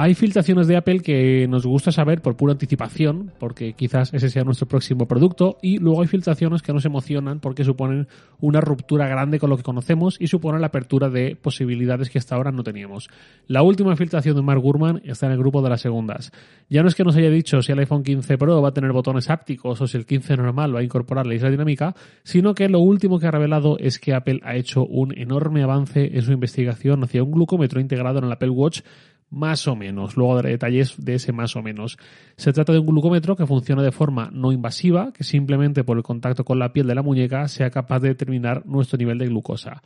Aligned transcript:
Hay 0.00 0.14
filtraciones 0.14 0.68
de 0.68 0.76
Apple 0.76 1.00
que 1.00 1.48
nos 1.48 1.66
gusta 1.66 1.90
saber 1.90 2.22
por 2.22 2.36
pura 2.36 2.52
anticipación, 2.52 3.32
porque 3.40 3.72
quizás 3.72 4.14
ese 4.14 4.30
sea 4.30 4.44
nuestro 4.44 4.68
próximo 4.68 5.08
producto, 5.08 5.58
y 5.60 5.78
luego 5.78 6.02
hay 6.02 6.06
filtraciones 6.06 6.62
que 6.62 6.72
nos 6.72 6.84
emocionan 6.84 7.40
porque 7.40 7.64
suponen 7.64 8.06
una 8.38 8.60
ruptura 8.60 9.08
grande 9.08 9.40
con 9.40 9.50
lo 9.50 9.56
que 9.56 9.64
conocemos 9.64 10.16
y 10.20 10.28
suponen 10.28 10.60
la 10.60 10.68
apertura 10.68 11.08
de 11.08 11.34
posibilidades 11.34 12.10
que 12.10 12.18
hasta 12.18 12.36
ahora 12.36 12.52
no 12.52 12.62
teníamos. 12.62 13.10
La 13.48 13.62
última 13.62 13.96
filtración 13.96 14.36
de 14.36 14.42
Mark 14.42 14.60
Gurman 14.60 15.02
está 15.04 15.26
en 15.26 15.32
el 15.32 15.38
grupo 15.38 15.62
de 15.62 15.70
las 15.70 15.80
segundas. 15.80 16.30
Ya 16.68 16.82
no 16.82 16.88
es 16.88 16.94
que 16.94 17.02
nos 17.02 17.16
haya 17.16 17.30
dicho 17.30 17.60
si 17.60 17.72
el 17.72 17.80
iPhone 17.80 18.04
15 18.04 18.38
Pro 18.38 18.62
va 18.62 18.68
a 18.68 18.72
tener 18.72 18.92
botones 18.92 19.28
hápticos 19.30 19.80
o 19.80 19.88
si 19.88 19.96
el 19.96 20.06
15 20.06 20.36
normal 20.36 20.76
va 20.76 20.78
a 20.78 20.84
incorporar 20.84 21.26
la 21.26 21.34
isla 21.34 21.50
dinámica, 21.50 21.96
sino 22.22 22.54
que 22.54 22.68
lo 22.68 22.78
último 22.78 23.18
que 23.18 23.26
ha 23.26 23.32
revelado 23.32 23.76
es 23.80 23.98
que 23.98 24.14
Apple 24.14 24.42
ha 24.44 24.54
hecho 24.54 24.86
un 24.86 25.12
enorme 25.18 25.64
avance 25.64 26.16
en 26.16 26.22
su 26.22 26.30
investigación 26.30 27.02
hacia 27.02 27.24
un 27.24 27.32
glucómetro 27.32 27.80
integrado 27.80 28.20
en 28.20 28.26
el 28.26 28.32
Apple 28.32 28.50
Watch 28.50 28.82
más 29.30 29.68
o 29.68 29.76
menos. 29.76 30.16
Luego 30.16 30.36
daré 30.36 30.50
detalles 30.50 30.94
de 30.98 31.14
ese 31.14 31.32
más 31.32 31.56
o 31.56 31.62
menos. 31.62 31.98
Se 32.36 32.52
trata 32.52 32.72
de 32.72 32.78
un 32.78 32.86
glucómetro 32.86 33.36
que 33.36 33.46
funciona 33.46 33.82
de 33.82 33.92
forma 33.92 34.30
no 34.32 34.52
invasiva, 34.52 35.12
que 35.12 35.24
simplemente 35.24 35.84
por 35.84 35.96
el 35.96 36.02
contacto 36.02 36.44
con 36.44 36.58
la 36.58 36.72
piel 36.72 36.86
de 36.86 36.94
la 36.94 37.02
muñeca 37.02 37.48
sea 37.48 37.70
capaz 37.70 38.00
de 38.00 38.08
determinar 38.08 38.64
nuestro 38.66 38.98
nivel 38.98 39.18
de 39.18 39.26
glucosa. 39.26 39.82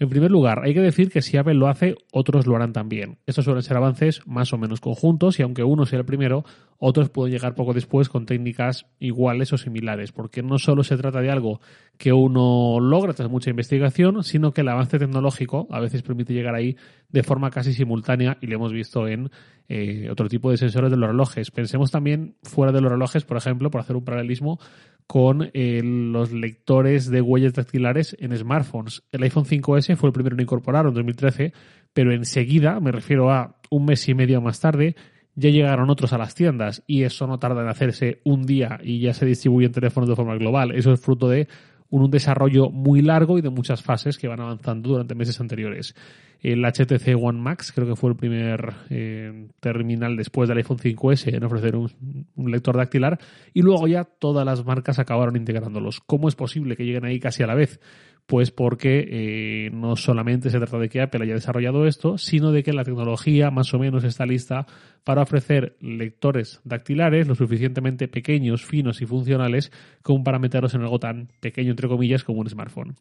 En 0.00 0.08
primer 0.08 0.30
lugar, 0.30 0.60
hay 0.62 0.74
que 0.74 0.80
decir 0.80 1.10
que 1.10 1.22
si 1.22 1.36
Apple 1.36 1.54
lo 1.54 1.66
hace, 1.66 1.96
otros 2.12 2.46
lo 2.46 2.54
harán 2.54 2.72
también. 2.72 3.18
Estos 3.26 3.44
suelen 3.44 3.64
ser 3.64 3.76
avances 3.76 4.20
más 4.26 4.52
o 4.52 4.58
menos 4.58 4.80
conjuntos 4.80 5.40
y 5.40 5.42
aunque 5.42 5.64
uno 5.64 5.86
sea 5.86 5.98
el 5.98 6.04
primero, 6.04 6.44
otros 6.78 7.10
pueden 7.10 7.32
llegar 7.32 7.56
poco 7.56 7.72
después 7.72 8.08
con 8.08 8.24
técnicas 8.24 8.86
iguales 9.00 9.52
o 9.52 9.58
similares, 9.58 10.12
porque 10.12 10.42
no 10.42 10.58
solo 10.58 10.84
se 10.84 10.96
trata 10.96 11.20
de 11.20 11.30
algo 11.30 11.60
que 11.96 12.12
uno 12.12 12.78
logra 12.80 13.12
tras 13.12 13.28
mucha 13.28 13.50
investigación, 13.50 14.22
sino 14.22 14.52
que 14.52 14.60
el 14.60 14.68
avance 14.68 15.00
tecnológico 15.00 15.66
a 15.70 15.80
veces 15.80 16.02
permite 16.02 16.32
llegar 16.32 16.54
ahí 16.54 16.76
de 17.08 17.24
forma 17.24 17.50
casi 17.50 17.72
simultánea 17.72 18.38
y 18.40 18.46
lo 18.46 18.54
hemos 18.54 18.72
visto 18.72 19.08
en 19.08 19.30
eh, 19.68 20.08
otro 20.10 20.28
tipo 20.28 20.50
de 20.50 20.58
sensores 20.58 20.90
de 20.90 20.96
los 20.96 21.10
relojes. 21.10 21.50
Pensemos 21.50 21.90
también 21.90 22.36
fuera 22.44 22.70
de 22.70 22.80
los 22.80 22.92
relojes, 22.92 23.24
por 23.24 23.36
ejemplo, 23.36 23.70
por 23.70 23.80
hacer 23.80 23.96
un 23.96 24.04
paralelismo, 24.04 24.60
con 25.08 25.50
eh, 25.54 25.80
los 25.82 26.32
lectores 26.32 27.10
de 27.10 27.22
huellas 27.22 27.54
dactilares 27.54 28.14
en 28.20 28.36
smartphones. 28.36 29.02
El 29.10 29.22
iPhone 29.22 29.46
5S 29.46 29.96
fue 29.96 30.10
el 30.10 30.12
primero 30.12 30.36
en 30.36 30.42
incorporar 30.42 30.86
en 30.86 30.92
2013, 30.92 31.54
pero 31.94 32.12
enseguida, 32.12 32.78
me 32.78 32.92
refiero 32.92 33.32
a 33.32 33.58
un 33.70 33.86
mes 33.86 34.06
y 34.06 34.14
medio 34.14 34.42
más 34.42 34.60
tarde, 34.60 34.96
ya 35.34 35.48
llegaron 35.48 35.88
otros 35.88 36.12
a 36.12 36.18
las 36.18 36.34
tiendas 36.34 36.82
y 36.86 37.04
eso 37.04 37.26
no 37.26 37.38
tarda 37.38 37.62
en 37.62 37.68
hacerse 37.68 38.20
un 38.24 38.44
día 38.44 38.80
y 38.82 39.00
ya 39.00 39.14
se 39.14 39.24
distribuyen 39.24 39.72
teléfonos 39.72 40.10
de 40.10 40.16
forma 40.16 40.36
global. 40.36 40.72
Eso 40.72 40.92
es 40.92 41.00
fruto 41.00 41.26
de 41.26 41.48
un 41.90 42.10
desarrollo 42.10 42.70
muy 42.70 43.02
largo 43.02 43.38
y 43.38 43.42
de 43.42 43.50
muchas 43.50 43.82
fases 43.82 44.18
que 44.18 44.28
van 44.28 44.40
avanzando 44.40 44.90
durante 44.90 45.14
meses 45.14 45.40
anteriores. 45.40 45.94
El 46.40 46.64
HTC 46.64 47.16
One 47.20 47.40
Max 47.40 47.72
creo 47.72 47.86
que 47.86 47.96
fue 47.96 48.10
el 48.10 48.16
primer 48.16 48.72
eh, 48.90 49.48
terminal 49.58 50.16
después 50.16 50.48
del 50.48 50.58
iPhone 50.58 50.78
5S 50.78 51.34
en 51.34 51.42
ofrecer 51.42 51.74
un, 51.74 51.90
un, 52.36 52.50
lector 52.50 52.76
dactilar 52.76 53.18
y 53.52 53.62
luego 53.62 53.88
ya 53.88 54.04
todas 54.04 54.46
las 54.46 54.64
marcas 54.64 54.98
acabaron 54.98 55.34
integrándolos. 55.34 56.00
¿Cómo 56.00 56.28
es 56.28 56.36
posible 56.36 56.76
que 56.76 56.84
lleguen 56.84 57.04
ahí 57.04 57.18
casi 57.18 57.42
a 57.42 57.48
la 57.48 57.54
vez? 57.54 57.80
Pues 58.28 58.50
porque 58.50 59.08
eh, 59.10 59.70
no 59.72 59.96
solamente 59.96 60.50
se 60.50 60.58
trata 60.58 60.78
de 60.78 60.90
que 60.90 61.00
Apple 61.00 61.24
haya 61.24 61.32
desarrollado 61.32 61.86
esto, 61.86 62.18
sino 62.18 62.52
de 62.52 62.62
que 62.62 62.74
la 62.74 62.84
tecnología 62.84 63.50
más 63.50 63.72
o 63.72 63.78
menos 63.78 64.04
está 64.04 64.26
lista 64.26 64.66
para 65.02 65.22
ofrecer 65.22 65.78
lectores 65.80 66.60
dactilares 66.62 67.26
lo 67.26 67.34
suficientemente 67.34 68.06
pequeños, 68.06 68.66
finos 68.66 69.00
y 69.00 69.06
funcionales 69.06 69.72
como 70.02 70.24
para 70.24 70.38
meterlos 70.38 70.74
en 70.74 70.82
algo 70.82 70.98
tan 70.98 71.30
pequeño, 71.40 71.70
entre 71.70 71.88
comillas, 71.88 72.22
como 72.22 72.40
un 72.40 72.50
smartphone. 72.50 72.96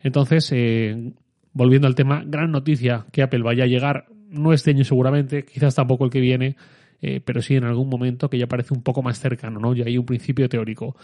Entonces, 0.00 0.50
eh, 0.52 1.12
volviendo 1.52 1.86
al 1.86 1.94
tema, 1.94 2.24
gran 2.24 2.50
noticia 2.50 3.04
que 3.12 3.20
Apple 3.20 3.42
vaya 3.42 3.64
a 3.64 3.66
llegar, 3.66 4.06
no 4.30 4.54
este 4.54 4.70
año 4.70 4.84
seguramente, 4.84 5.44
quizás 5.44 5.74
tampoco 5.74 6.06
el 6.06 6.10
que 6.10 6.20
viene, 6.20 6.56
eh, 7.02 7.20
pero 7.22 7.42
sí 7.42 7.54
en 7.54 7.64
algún 7.64 7.90
momento 7.90 8.30
que 8.30 8.38
ya 8.38 8.46
parece 8.46 8.72
un 8.72 8.82
poco 8.82 9.02
más 9.02 9.20
cercano, 9.20 9.60
¿no? 9.60 9.74
Ya 9.74 9.84
hay 9.84 9.98
un 9.98 10.06
principio 10.06 10.48
teórico. 10.48 10.96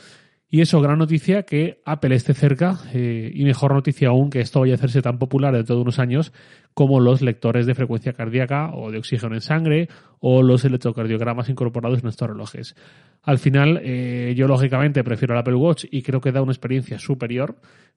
Y 0.49 0.61
eso, 0.61 0.81
gran 0.81 0.99
noticia 0.99 1.43
que 1.43 1.83
Apple 1.84 2.15
esté 2.15 2.33
cerca 2.33 2.79
eh, 2.95 3.33
y 3.34 3.45
mejor 3.45 3.75
noticia 3.75 4.09
aún 4.09 4.31
que 4.31 4.41
esto 4.41 4.61
vaya 4.61 4.75
a 4.75 4.77
hacerse 4.77 5.03
tan 5.03 5.19
popular 5.19 5.53
dentro 5.53 5.75
de 5.75 5.83
unos 5.83 5.99
años 5.99 6.33
como 6.73 7.01
los 7.01 7.21
lectores 7.21 7.67
de 7.67 7.75
frecuencia 7.75 8.12
cardíaca 8.12 8.71
o 8.73 8.93
de 8.93 8.99
oxígeno 8.99 9.35
en 9.35 9.41
sangre 9.41 9.89
o 10.21 10.45
los 10.45 10.65
electrocardiogramas 10.65 11.49
incorporados 11.49 12.01
en 12.01 12.09
estos 12.09 12.29
relojes. 12.29 12.77
Al 13.23 13.39
final, 13.39 13.81
eh, 13.83 14.35
yo 14.37 14.47
lógicamente 14.47 15.03
prefiero 15.03 15.35
el 15.35 15.41
Apple 15.41 15.56
Watch 15.56 15.87
y 15.91 16.03
creo 16.03 16.21
que 16.21 16.31
da 16.31 16.43
una 16.43 16.53
experiencia 16.53 17.01
superior, 17.01 17.56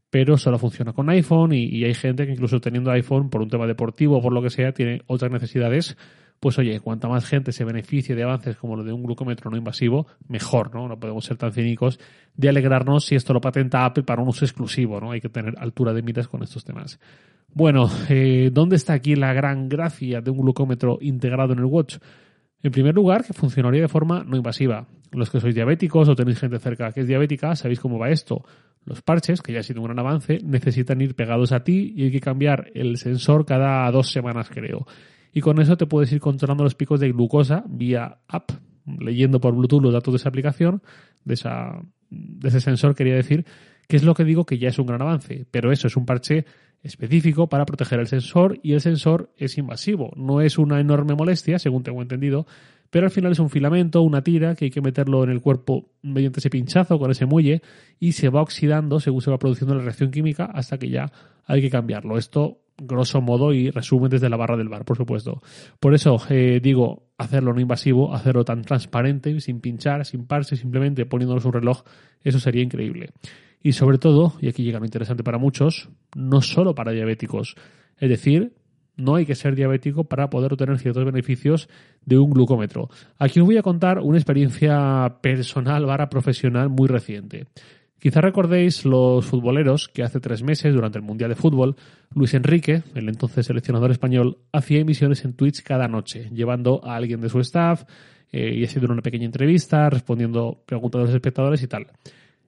pero 0.09 0.35
solo 0.35 0.57
funciona 0.57 0.91
con 0.91 1.07
iPhone 1.11 1.53
y, 1.53 1.65
y 1.65 1.85
hay 1.85 1.93
gente 1.93 2.25
que 2.25 2.31
incluso 2.31 2.59
teniendo 2.59 2.89
iPhone 2.89 3.29
por 3.29 3.43
un 3.43 3.49
tema 3.49 3.67
deportivo 3.67 4.17
o 4.17 4.21
por 4.23 4.33
lo 4.33 4.41
que 4.41 4.49
sea 4.49 4.71
tiene 4.71 5.03
otras 5.05 5.31
necesidades 5.31 5.97
pues 6.39 6.57
oye, 6.57 6.79
cuanta 6.79 7.07
más 7.07 7.25
gente 7.25 7.51
se 7.51 7.65
beneficie 7.65 8.15
de 8.15 8.23
avances 8.23 8.55
como 8.55 8.75
lo 8.75 8.83
de 8.83 8.93
un 8.93 9.03
glucómetro 9.03 9.51
no 9.51 9.57
invasivo, 9.57 10.07
mejor, 10.27 10.73
¿no? 10.73 10.87
No 10.87 10.99
podemos 10.99 11.25
ser 11.25 11.37
tan 11.37 11.51
cínicos 11.51 11.99
de 12.35 12.49
alegrarnos 12.49 13.05
si 13.05 13.15
esto 13.15 13.33
lo 13.33 13.41
patenta 13.41 13.85
Apple 13.85 14.03
para 14.03 14.21
un 14.21 14.29
uso 14.29 14.45
exclusivo, 14.45 15.01
¿no? 15.01 15.11
Hay 15.11 15.19
que 15.19 15.29
tener 15.29 15.55
altura 15.57 15.93
de 15.93 16.01
miras 16.01 16.27
con 16.27 16.41
estos 16.41 16.63
temas. 16.63 16.99
Bueno, 17.53 17.89
eh, 18.09 18.51
¿dónde 18.53 18.77
está 18.77 18.93
aquí 18.93 19.15
la 19.15 19.33
gran 19.33 19.67
gracia 19.67 20.21
de 20.21 20.31
un 20.31 20.37
glucómetro 20.37 20.97
integrado 21.01 21.53
en 21.53 21.59
el 21.59 21.65
watch? 21.65 21.97
En 22.61 22.71
primer 22.71 22.95
lugar, 22.95 23.25
que 23.25 23.33
funcionaría 23.33 23.81
de 23.81 23.87
forma 23.87 24.23
no 24.23 24.37
invasiva. 24.37 24.87
Los 25.11 25.29
que 25.29 25.39
sois 25.39 25.55
diabéticos 25.55 26.07
o 26.07 26.15
tenéis 26.15 26.39
gente 26.39 26.59
cerca 26.59 26.91
que 26.91 27.01
es 27.01 27.07
diabética, 27.07 27.55
sabéis 27.55 27.79
cómo 27.79 27.97
va 27.97 28.11
esto. 28.11 28.45
Los 28.85 29.01
parches, 29.01 29.41
que 29.41 29.51
ya 29.51 29.59
ha 29.59 29.63
sido 29.63 29.81
un 29.81 29.87
gran 29.87 29.99
avance, 29.99 30.39
necesitan 30.43 31.01
ir 31.01 31.15
pegados 31.15 31.51
a 31.51 31.63
ti 31.63 31.93
y 31.95 32.03
hay 32.03 32.11
que 32.11 32.21
cambiar 32.21 32.71
el 32.75 32.97
sensor 32.97 33.45
cada 33.45 33.89
dos 33.91 34.11
semanas, 34.11 34.49
creo 34.49 34.85
y 35.33 35.41
con 35.41 35.59
eso 35.61 35.77
te 35.77 35.85
puedes 35.85 36.11
ir 36.11 36.19
controlando 36.19 36.63
los 36.63 36.75
picos 36.75 36.99
de 36.99 37.11
glucosa 37.11 37.63
vía 37.67 38.19
app, 38.27 38.51
leyendo 38.85 39.39
por 39.39 39.55
Bluetooth 39.55 39.81
los 39.81 39.93
datos 39.93 40.13
de 40.13 40.17
esa 40.17 40.29
aplicación, 40.29 40.81
de, 41.23 41.33
esa, 41.35 41.81
de 42.09 42.47
ese 42.47 42.61
sensor, 42.61 42.95
quería 42.95 43.15
decir, 43.15 43.45
que 43.87 43.97
es 43.97 44.03
lo 44.03 44.13
que 44.13 44.23
digo 44.23 44.45
que 44.45 44.57
ya 44.57 44.69
es 44.69 44.79
un 44.79 44.87
gran 44.87 45.01
avance, 45.01 45.45
pero 45.51 45.71
eso 45.71 45.87
es 45.87 45.97
un 45.97 46.05
parche 46.05 46.45
específico 46.81 47.47
para 47.49 47.65
proteger 47.65 47.99
el 47.99 48.07
sensor 48.07 48.59
y 48.63 48.73
el 48.73 48.81
sensor 48.81 49.33
es 49.37 49.57
invasivo, 49.57 50.11
no 50.15 50.41
es 50.41 50.57
una 50.57 50.79
enorme 50.79 51.15
molestia, 51.15 51.59
según 51.59 51.83
tengo 51.83 52.01
entendido, 52.01 52.47
pero 52.89 53.05
al 53.05 53.11
final 53.11 53.31
es 53.31 53.39
un 53.39 53.49
filamento, 53.49 54.01
una 54.01 54.23
tira 54.23 54.55
que 54.55 54.65
hay 54.65 54.71
que 54.71 54.81
meterlo 54.81 55.23
en 55.23 55.29
el 55.29 55.41
cuerpo 55.41 55.89
mediante 56.01 56.39
ese 56.39 56.49
pinchazo 56.49 56.97
con 56.97 57.11
ese 57.11 57.25
muelle 57.25 57.61
y 57.99 58.13
se 58.13 58.29
va 58.29 58.41
oxidando 58.41 58.99
según 58.99 59.21
se 59.21 59.29
va 59.29 59.37
produciendo 59.37 59.75
la 59.75 59.83
reacción 59.83 60.11
química 60.11 60.45
hasta 60.45 60.77
que 60.77 60.89
ya 60.89 61.11
hay 61.45 61.61
que 61.61 61.69
cambiarlo. 61.69 62.17
Esto 62.17 62.59
grosso 62.81 63.21
modo 63.21 63.53
y 63.53 63.69
resumen 63.69 64.09
desde 64.09 64.29
la 64.29 64.37
barra 64.37 64.57
del 64.57 64.69
bar, 64.69 64.85
por 64.85 64.97
supuesto. 64.97 65.41
Por 65.79 65.93
eso 65.93 66.17
eh, 66.29 66.59
digo, 66.61 67.09
hacerlo 67.17 67.53
no 67.53 67.59
invasivo, 67.59 68.13
hacerlo 68.13 68.45
tan 68.45 68.63
transparente, 68.63 69.39
sin 69.41 69.59
pinchar, 69.59 70.05
sin 70.05 70.25
parse, 70.25 70.55
simplemente 70.55 71.05
poniéndonos 71.05 71.45
un 71.45 71.53
reloj, 71.53 71.83
eso 72.23 72.39
sería 72.39 72.63
increíble. 72.63 73.09
Y 73.61 73.73
sobre 73.73 73.97
todo, 73.97 74.33
y 74.41 74.47
aquí 74.47 74.63
llega 74.63 74.79
lo 74.79 74.85
interesante 74.85 75.23
para 75.23 75.37
muchos, 75.37 75.89
no 76.15 76.41
solo 76.41 76.73
para 76.75 76.91
diabéticos. 76.91 77.55
Es 77.97 78.09
decir, 78.09 78.53
no 78.99 79.15
hay 79.15 79.25
que 79.25 79.35
ser 79.35 79.55
diabético 79.55 80.03
para 80.03 80.29
poder 80.29 80.53
obtener 80.53 80.77
ciertos 80.77 81.05
beneficios 81.05 81.69
de 82.05 82.17
un 82.17 82.31
glucómetro. 82.31 82.89
Aquí 83.17 83.39
os 83.39 83.45
voy 83.45 83.57
a 83.57 83.61
contar 83.61 83.99
una 83.99 84.17
experiencia 84.17 85.17
personal, 85.21 85.85
vara 85.85 86.09
profesional 86.09 86.69
muy 86.69 86.87
reciente. 86.87 87.47
Quizá 87.99 88.21
recordéis 88.21 88.85
los 88.85 89.25
futboleros 89.25 89.89
que 89.89 90.03
hace 90.03 90.21
tres 90.21 90.41
meses, 90.41 90.73
durante 90.73 90.97
el 90.97 91.03
Mundial 91.03 91.29
de 91.29 91.35
Fútbol, 91.35 91.75
Luis 92.15 92.33
Enrique, 92.33 92.81
el 92.95 93.09
entonces 93.09 93.45
seleccionador 93.45 93.91
español, 93.91 94.37
hacía 94.53 94.79
emisiones 94.79 95.25
en 95.25 95.33
Twitch 95.33 95.63
cada 95.63 95.89
noche, 95.89 96.29
llevando 96.33 96.81
a 96.85 96.95
alguien 96.95 97.19
de 97.19 97.27
su 97.27 97.41
staff 97.41 97.83
eh, 98.31 98.53
y 98.55 98.63
haciendo 98.63 98.91
una 98.93 99.01
pequeña 99.01 99.25
entrevista, 99.25 99.89
respondiendo 99.89 100.63
preguntas 100.65 100.99
de 100.99 101.05
los 101.07 101.15
espectadores 101.15 101.61
y 101.61 101.67
tal. 101.67 101.87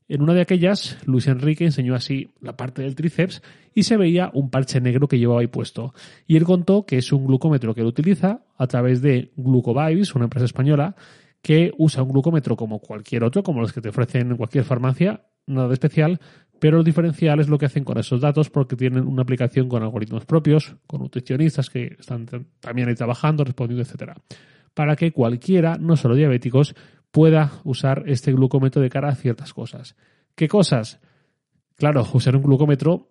En 0.07 0.21
una 0.21 0.33
de 0.33 0.41
aquellas, 0.41 0.97
Luis 1.05 1.27
Enrique 1.27 1.65
enseñó 1.65 1.95
así 1.95 2.31
la 2.39 2.55
parte 2.55 2.81
del 2.81 2.95
tríceps 2.95 3.41
y 3.73 3.83
se 3.83 3.97
veía 3.97 4.29
un 4.33 4.49
parche 4.49 4.79
negro 4.79 5.07
que 5.07 5.19
llevaba 5.19 5.41
ahí 5.41 5.47
puesto. 5.47 5.93
Y 6.27 6.37
él 6.37 6.43
contó 6.43 6.85
que 6.85 6.97
es 6.97 7.11
un 7.11 7.25
glucómetro 7.25 7.73
que 7.73 7.81
él 7.81 7.87
utiliza 7.87 8.41
a 8.57 8.67
través 8.67 9.01
de 9.01 9.31
Glucovibes, 9.37 10.13
una 10.15 10.25
empresa 10.25 10.45
española, 10.45 10.95
que 11.41 11.71
usa 11.77 12.03
un 12.03 12.09
glucómetro 12.09 12.55
como 12.55 12.79
cualquier 12.79 13.23
otro, 13.23 13.43
como 13.43 13.61
los 13.61 13.73
que 13.73 13.81
te 13.81 13.89
ofrecen 13.89 14.31
en 14.31 14.37
cualquier 14.37 14.63
farmacia, 14.63 15.21
nada 15.47 15.67
de 15.67 15.73
especial, 15.73 16.19
pero 16.59 16.77
el 16.77 16.83
diferencial 16.83 17.39
es 17.39 17.49
lo 17.49 17.57
que 17.57 17.65
hacen 17.65 17.83
con 17.83 17.97
esos 17.97 18.21
datos 18.21 18.49
porque 18.49 18.75
tienen 18.75 19.07
una 19.07 19.23
aplicación 19.23 19.67
con 19.67 19.81
algoritmos 19.81 20.25
propios, 20.25 20.75
con 20.85 21.01
nutricionistas 21.01 21.69
que 21.69 21.95
están 21.99 22.27
también 22.59 22.87
ahí 22.87 22.95
trabajando, 22.95 23.43
respondiendo, 23.43 23.83
etcétera, 23.83 24.15
para 24.73 24.95
que 24.95 25.11
cualquiera, 25.11 25.77
no 25.77 25.95
solo 25.97 26.15
diabéticos, 26.15 26.75
pueda 27.11 27.51
usar 27.63 28.03
este 28.05 28.31
glucómetro 28.31 28.81
de 28.81 28.89
cara 28.89 29.09
a 29.09 29.15
ciertas 29.15 29.53
cosas. 29.53 29.95
¿Qué 30.35 30.47
cosas? 30.47 30.99
Claro, 31.75 32.07
usar 32.13 32.35
un 32.35 32.43
glucómetro 32.43 33.10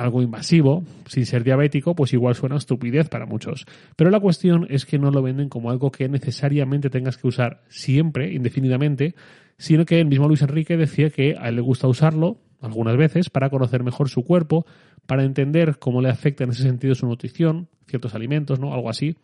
algo 0.00 0.22
invasivo, 0.22 0.82
sin 1.06 1.26
ser 1.26 1.44
diabético, 1.44 1.94
pues 1.94 2.12
igual 2.12 2.34
suena 2.34 2.56
estupidez 2.56 3.08
para 3.08 3.26
muchos. 3.26 3.66
Pero 3.96 4.10
la 4.10 4.18
cuestión 4.18 4.66
es 4.70 4.86
que 4.86 4.98
no 4.98 5.10
lo 5.10 5.22
venden 5.22 5.48
como 5.48 5.70
algo 5.70 5.90
que 5.90 6.08
necesariamente 6.08 6.88
tengas 6.88 7.18
que 7.18 7.28
usar 7.28 7.62
siempre, 7.68 8.32
indefinidamente, 8.32 9.14
sino 9.58 9.84
que 9.84 10.00
el 10.00 10.06
mismo 10.06 10.26
Luis 10.26 10.42
Enrique 10.42 10.76
decía 10.76 11.10
que 11.10 11.36
a 11.38 11.48
él 11.48 11.56
le 11.56 11.60
gusta 11.60 11.86
usarlo 11.86 12.38
algunas 12.62 12.96
veces 12.96 13.28
para 13.28 13.50
conocer 13.50 13.82
mejor 13.82 14.08
su 14.08 14.24
cuerpo, 14.24 14.64
para 15.06 15.24
entender 15.24 15.78
cómo 15.78 16.00
le 16.00 16.08
afecta 16.08 16.44
en 16.44 16.50
ese 16.50 16.62
sentido 16.62 16.94
su 16.94 17.06
nutrición, 17.06 17.68
ciertos 17.86 18.14
alimentos, 18.14 18.58
¿no? 18.58 18.72
Algo 18.72 18.88
así. 18.88 19.16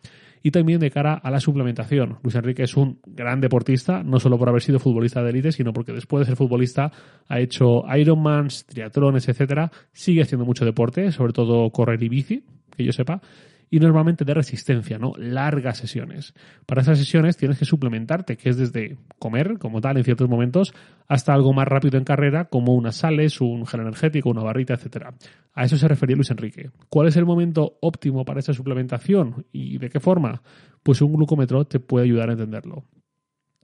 Y 0.43 0.51
también 0.51 0.79
de 0.79 0.91
cara 0.91 1.13
a 1.13 1.31
la 1.31 1.39
suplementación. 1.39 2.17
Luis 2.23 2.35
Enrique 2.35 2.63
es 2.63 2.77
un 2.77 2.99
gran 3.05 3.41
deportista, 3.41 4.03
no 4.03 4.19
solo 4.19 4.37
por 4.37 4.49
haber 4.49 4.61
sido 4.61 4.79
futbolista 4.79 5.23
de 5.23 5.29
élite, 5.31 5.51
sino 5.51 5.73
porque 5.73 5.93
después 5.93 6.21
de 6.21 6.25
ser 6.25 6.35
futbolista 6.35 6.91
ha 7.27 7.39
hecho 7.39 7.83
Ironmans, 7.95 8.65
triatlones, 8.65 9.27
etcétera. 9.27 9.71
Sigue 9.93 10.21
haciendo 10.21 10.45
mucho 10.45 10.65
deporte, 10.65 11.11
sobre 11.11 11.33
todo 11.33 11.69
correr 11.71 12.01
y 12.03 12.09
bici, 12.09 12.43
que 12.75 12.83
yo 12.83 12.93
sepa 12.93 13.21
y 13.69 13.79
normalmente 13.79 14.23
de 14.25 14.33
resistencia, 14.33 14.97
¿no? 14.97 15.13
Largas 15.17 15.77
sesiones. 15.77 16.33
Para 16.65 16.81
esas 16.81 16.97
sesiones 16.97 17.37
tienes 17.37 17.59
que 17.59 17.65
suplementarte, 17.65 18.37
que 18.37 18.49
es 18.49 18.57
desde 18.57 18.97
comer, 19.19 19.57
como 19.59 19.81
tal, 19.81 19.97
en 19.97 20.03
ciertos 20.03 20.29
momentos, 20.29 20.73
hasta 21.07 21.33
algo 21.33 21.53
más 21.53 21.67
rápido 21.67 21.97
en 21.97 22.03
carrera, 22.03 22.45
como 22.45 22.73
unas 22.73 22.97
sales, 22.97 23.41
un 23.41 23.65
gel 23.65 23.81
energético, 23.81 24.29
una 24.29 24.43
barrita, 24.43 24.73
etcétera. 24.73 25.13
A 25.53 25.65
eso 25.65 25.77
se 25.77 25.87
refería 25.87 26.15
Luis 26.15 26.31
Enrique. 26.31 26.69
¿Cuál 26.89 27.07
es 27.07 27.17
el 27.17 27.25
momento 27.25 27.77
óptimo 27.81 28.23
para 28.23 28.39
esa 28.39 28.53
suplementación 28.53 29.45
y 29.51 29.77
de 29.77 29.89
qué 29.89 29.99
forma? 29.99 30.41
Pues 30.83 31.01
un 31.01 31.13
glucómetro 31.13 31.65
te 31.65 31.79
puede 31.79 32.05
ayudar 32.05 32.29
a 32.29 32.33
entenderlo. 32.33 32.85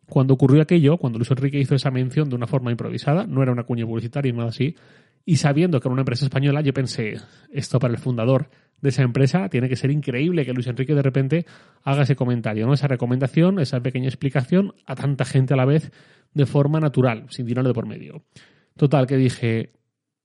Cuando 0.09 0.33
ocurrió 0.33 0.61
aquello, 0.61 0.97
cuando 0.97 1.17
Luis 1.17 1.31
Enrique 1.31 1.59
hizo 1.59 1.75
esa 1.75 1.89
mención 1.89 2.29
de 2.29 2.35
una 2.35 2.45
forma 2.45 2.71
improvisada, 2.71 3.25
no 3.25 3.41
era 3.41 3.53
una 3.53 3.63
cuña 3.63 3.85
publicitaria 3.85 4.31
ni 4.31 4.38
nada 4.38 4.50
así, 4.50 4.75
y 5.25 5.38
sabiendo 5.38 5.80
que 5.80 5.88
era 5.88 5.94
una 5.94 6.02
empresa 6.02 6.25
española, 6.25 6.62
yo 6.62 6.74
pensé, 6.74 7.16
esto 7.52 7.80
para 7.80 7.94
el 7.94 8.00
fundador 8.00 8.50
de 8.81 8.90
esa 8.90 9.04
empresa 9.04 9.48
tiene 9.48 9.70
que 9.70 9.78
ser 9.78 9.92
increíble 9.92 10.46
que 10.46 10.54
Luis 10.54 10.68
Enrique 10.68 10.94
de 10.94 11.02
repente 11.02 11.46
haga 11.84 12.04
ese 12.04 12.18
comentario, 12.18 12.68
¿no? 12.68 12.74
Esa 12.74 12.88
recomendación, 12.88 13.60
esa 13.60 13.80
pequeña 13.80 14.10
explicación 14.10 14.74
a 14.86 14.96
tanta 14.96 15.24
gente 15.24 15.54
a 15.54 15.58
la 15.58 15.66
vez 15.66 15.92
de 16.34 16.46
forma 16.46 16.81
natural, 16.81 17.28
sin 17.30 17.46
dinero 17.46 17.68
de 17.68 17.74
por 17.74 17.88
medio. 17.88 18.24
Total, 18.75 19.08
que 19.08 19.16
dije, 19.16 19.72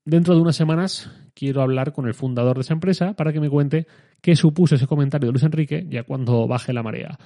dentro 0.05 0.35
de 0.35 0.41
unas 0.41 0.57
semanas 0.57 1.11
quiero 1.35 1.63
hablar 1.63 1.93
con 1.93 2.09
el 2.09 2.15
fundador 2.15 2.57
de 2.57 2.63
esa 2.63 2.75
empresa 2.75 3.15
para 3.15 3.33
que 3.33 3.41
me 3.41 3.49
cuente 3.49 3.87
qué 4.21 4.35
supuso 4.35 4.75
ese 4.75 4.89
comentario 4.89 5.29
de 5.29 5.33
Luis 5.33 5.45
Enrique 5.45 5.87
ya 5.89 6.03
cuando 6.03 6.49
baje 6.49 6.73
la 6.73 6.83
marea. 6.83 7.17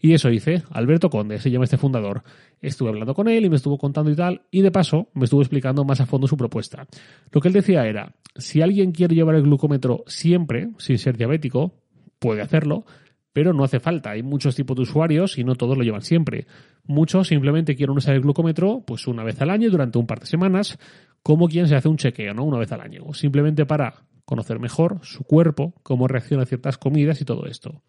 Y 0.00 0.14
eso 0.14 0.30
hice. 0.30 0.62
Alberto 0.70 1.10
Conde 1.10 1.38
se 1.38 1.50
llama 1.50 1.64
este 1.64 1.76
fundador. 1.76 2.22
Estuve 2.60 2.88
hablando 2.88 3.14
con 3.14 3.28
él 3.28 3.44
y 3.44 3.50
me 3.50 3.56
estuvo 3.56 3.76
contando 3.76 4.10
y 4.10 4.16
tal, 4.16 4.42
y 4.50 4.62
de 4.62 4.70
paso 4.70 5.08
me 5.14 5.24
estuvo 5.24 5.42
explicando 5.42 5.84
más 5.84 6.00
a 6.00 6.06
fondo 6.06 6.26
su 6.26 6.36
propuesta. 6.36 6.86
Lo 7.30 7.40
que 7.40 7.48
él 7.48 7.54
decía 7.54 7.86
era, 7.86 8.14
si 8.36 8.62
alguien 8.62 8.92
quiere 8.92 9.14
llevar 9.14 9.34
el 9.34 9.42
glucómetro 9.42 10.04
siempre, 10.06 10.70
sin 10.78 10.98
ser 10.98 11.18
diabético, 11.18 11.74
puede 12.18 12.40
hacerlo, 12.40 12.84
pero 13.32 13.52
no 13.52 13.62
hace 13.62 13.78
falta. 13.78 14.10
Hay 14.10 14.22
muchos 14.22 14.56
tipos 14.56 14.76
de 14.76 14.82
usuarios 14.82 15.38
y 15.38 15.44
no 15.44 15.54
todos 15.54 15.76
lo 15.76 15.84
llevan 15.84 16.02
siempre. 16.02 16.46
Muchos 16.84 17.28
simplemente 17.28 17.76
quieren 17.76 17.96
usar 17.96 18.14
el 18.14 18.22
glucómetro 18.22 18.82
pues 18.86 19.06
una 19.06 19.22
vez 19.22 19.40
al 19.40 19.50
año 19.50 19.70
durante 19.70 19.98
un 19.98 20.06
par 20.06 20.20
de 20.20 20.26
semanas, 20.26 20.78
como 21.22 21.48
quien 21.48 21.68
se 21.68 21.76
hace 21.76 21.88
un 21.88 21.98
chequeo, 21.98 22.34
¿no? 22.34 22.44
Una 22.44 22.58
vez 22.58 22.72
al 22.72 22.80
año. 22.80 23.12
Simplemente 23.12 23.66
para 23.66 24.06
conocer 24.24 24.58
mejor 24.58 25.00
su 25.02 25.24
cuerpo, 25.24 25.74
cómo 25.82 26.08
reacciona 26.08 26.44
a 26.44 26.46
ciertas 26.46 26.78
comidas 26.78 27.20
y 27.20 27.24
todo 27.24 27.46
esto. 27.46 27.82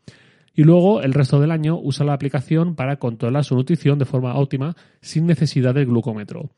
Y 0.54 0.64
luego 0.64 1.02
el 1.02 1.14
resto 1.14 1.40
del 1.40 1.52
año 1.52 1.80
usa 1.82 2.06
la 2.06 2.14
aplicación 2.14 2.76
para 2.76 2.98
controlar 2.98 3.44
su 3.44 3.56
nutrición 3.56 4.00
de 4.00 4.06
forma 4.06 4.36
óptima 4.36 4.76
sin 5.02 5.26
necesidad 5.26 5.74
del 5.74 5.86
glucómetro. 5.86 6.50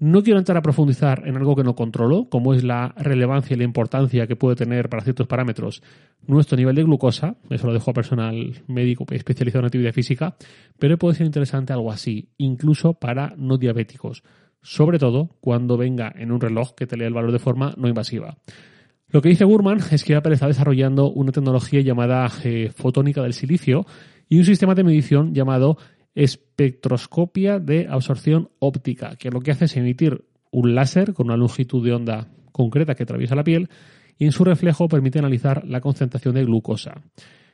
No 0.00 0.22
quiero 0.22 0.38
entrar 0.38 0.56
a 0.56 0.62
profundizar 0.62 1.26
en 1.26 1.36
algo 1.36 1.56
que 1.56 1.64
no 1.64 1.74
controlo, 1.74 2.28
como 2.28 2.54
es 2.54 2.62
la 2.62 2.94
relevancia 2.96 3.54
y 3.54 3.58
la 3.58 3.64
importancia 3.64 4.28
que 4.28 4.36
puede 4.36 4.54
tener 4.54 4.88
para 4.88 5.02
ciertos 5.02 5.26
parámetros 5.26 5.82
nuestro 6.24 6.56
nivel 6.56 6.76
de 6.76 6.84
glucosa, 6.84 7.36
eso 7.50 7.66
lo 7.66 7.72
dejo 7.72 7.90
a 7.90 7.94
personal 7.94 8.62
médico 8.68 9.04
especializado 9.10 9.60
en 9.60 9.66
actividad 9.66 9.92
física, 9.92 10.36
pero 10.78 10.98
puede 10.98 11.16
ser 11.16 11.26
interesante 11.26 11.72
algo 11.72 11.90
así, 11.90 12.28
incluso 12.38 12.94
para 12.94 13.34
no 13.36 13.58
diabéticos, 13.58 14.22
sobre 14.62 15.00
todo 15.00 15.30
cuando 15.40 15.76
venga 15.76 16.12
en 16.16 16.30
un 16.30 16.40
reloj 16.40 16.74
que 16.76 16.86
te 16.86 16.96
lea 16.96 17.08
el 17.08 17.14
valor 17.14 17.32
de 17.32 17.40
forma 17.40 17.74
no 17.76 17.88
invasiva. 17.88 18.36
Lo 19.10 19.22
que 19.22 19.30
dice 19.30 19.44
Gurman 19.44 19.80
es 19.90 20.04
que 20.04 20.14
Apple 20.14 20.34
está 20.34 20.46
desarrollando 20.46 21.10
una 21.10 21.32
tecnología 21.32 21.80
llamada 21.80 22.30
eh, 22.44 22.70
fotónica 22.74 23.22
del 23.22 23.32
silicio 23.32 23.86
y 24.28 24.38
un 24.38 24.44
sistema 24.44 24.74
de 24.74 24.84
medición 24.84 25.34
llamado 25.34 25.78
espectroscopia 26.14 27.58
de 27.58 27.86
absorción 27.88 28.50
óptica, 28.58 29.16
que 29.16 29.30
lo 29.30 29.40
que 29.40 29.52
hace 29.52 29.64
es 29.64 29.76
emitir 29.76 30.24
un 30.50 30.74
láser 30.74 31.14
con 31.14 31.26
una 31.26 31.36
longitud 31.36 31.82
de 31.84 31.94
onda 31.94 32.28
concreta 32.52 32.94
que 32.94 33.04
atraviesa 33.04 33.34
la 33.34 33.44
piel 33.44 33.70
y 34.18 34.26
en 34.26 34.32
su 34.32 34.44
reflejo 34.44 34.88
permite 34.88 35.18
analizar 35.18 35.64
la 35.64 35.80
concentración 35.80 36.34
de 36.34 36.44
glucosa 36.44 37.00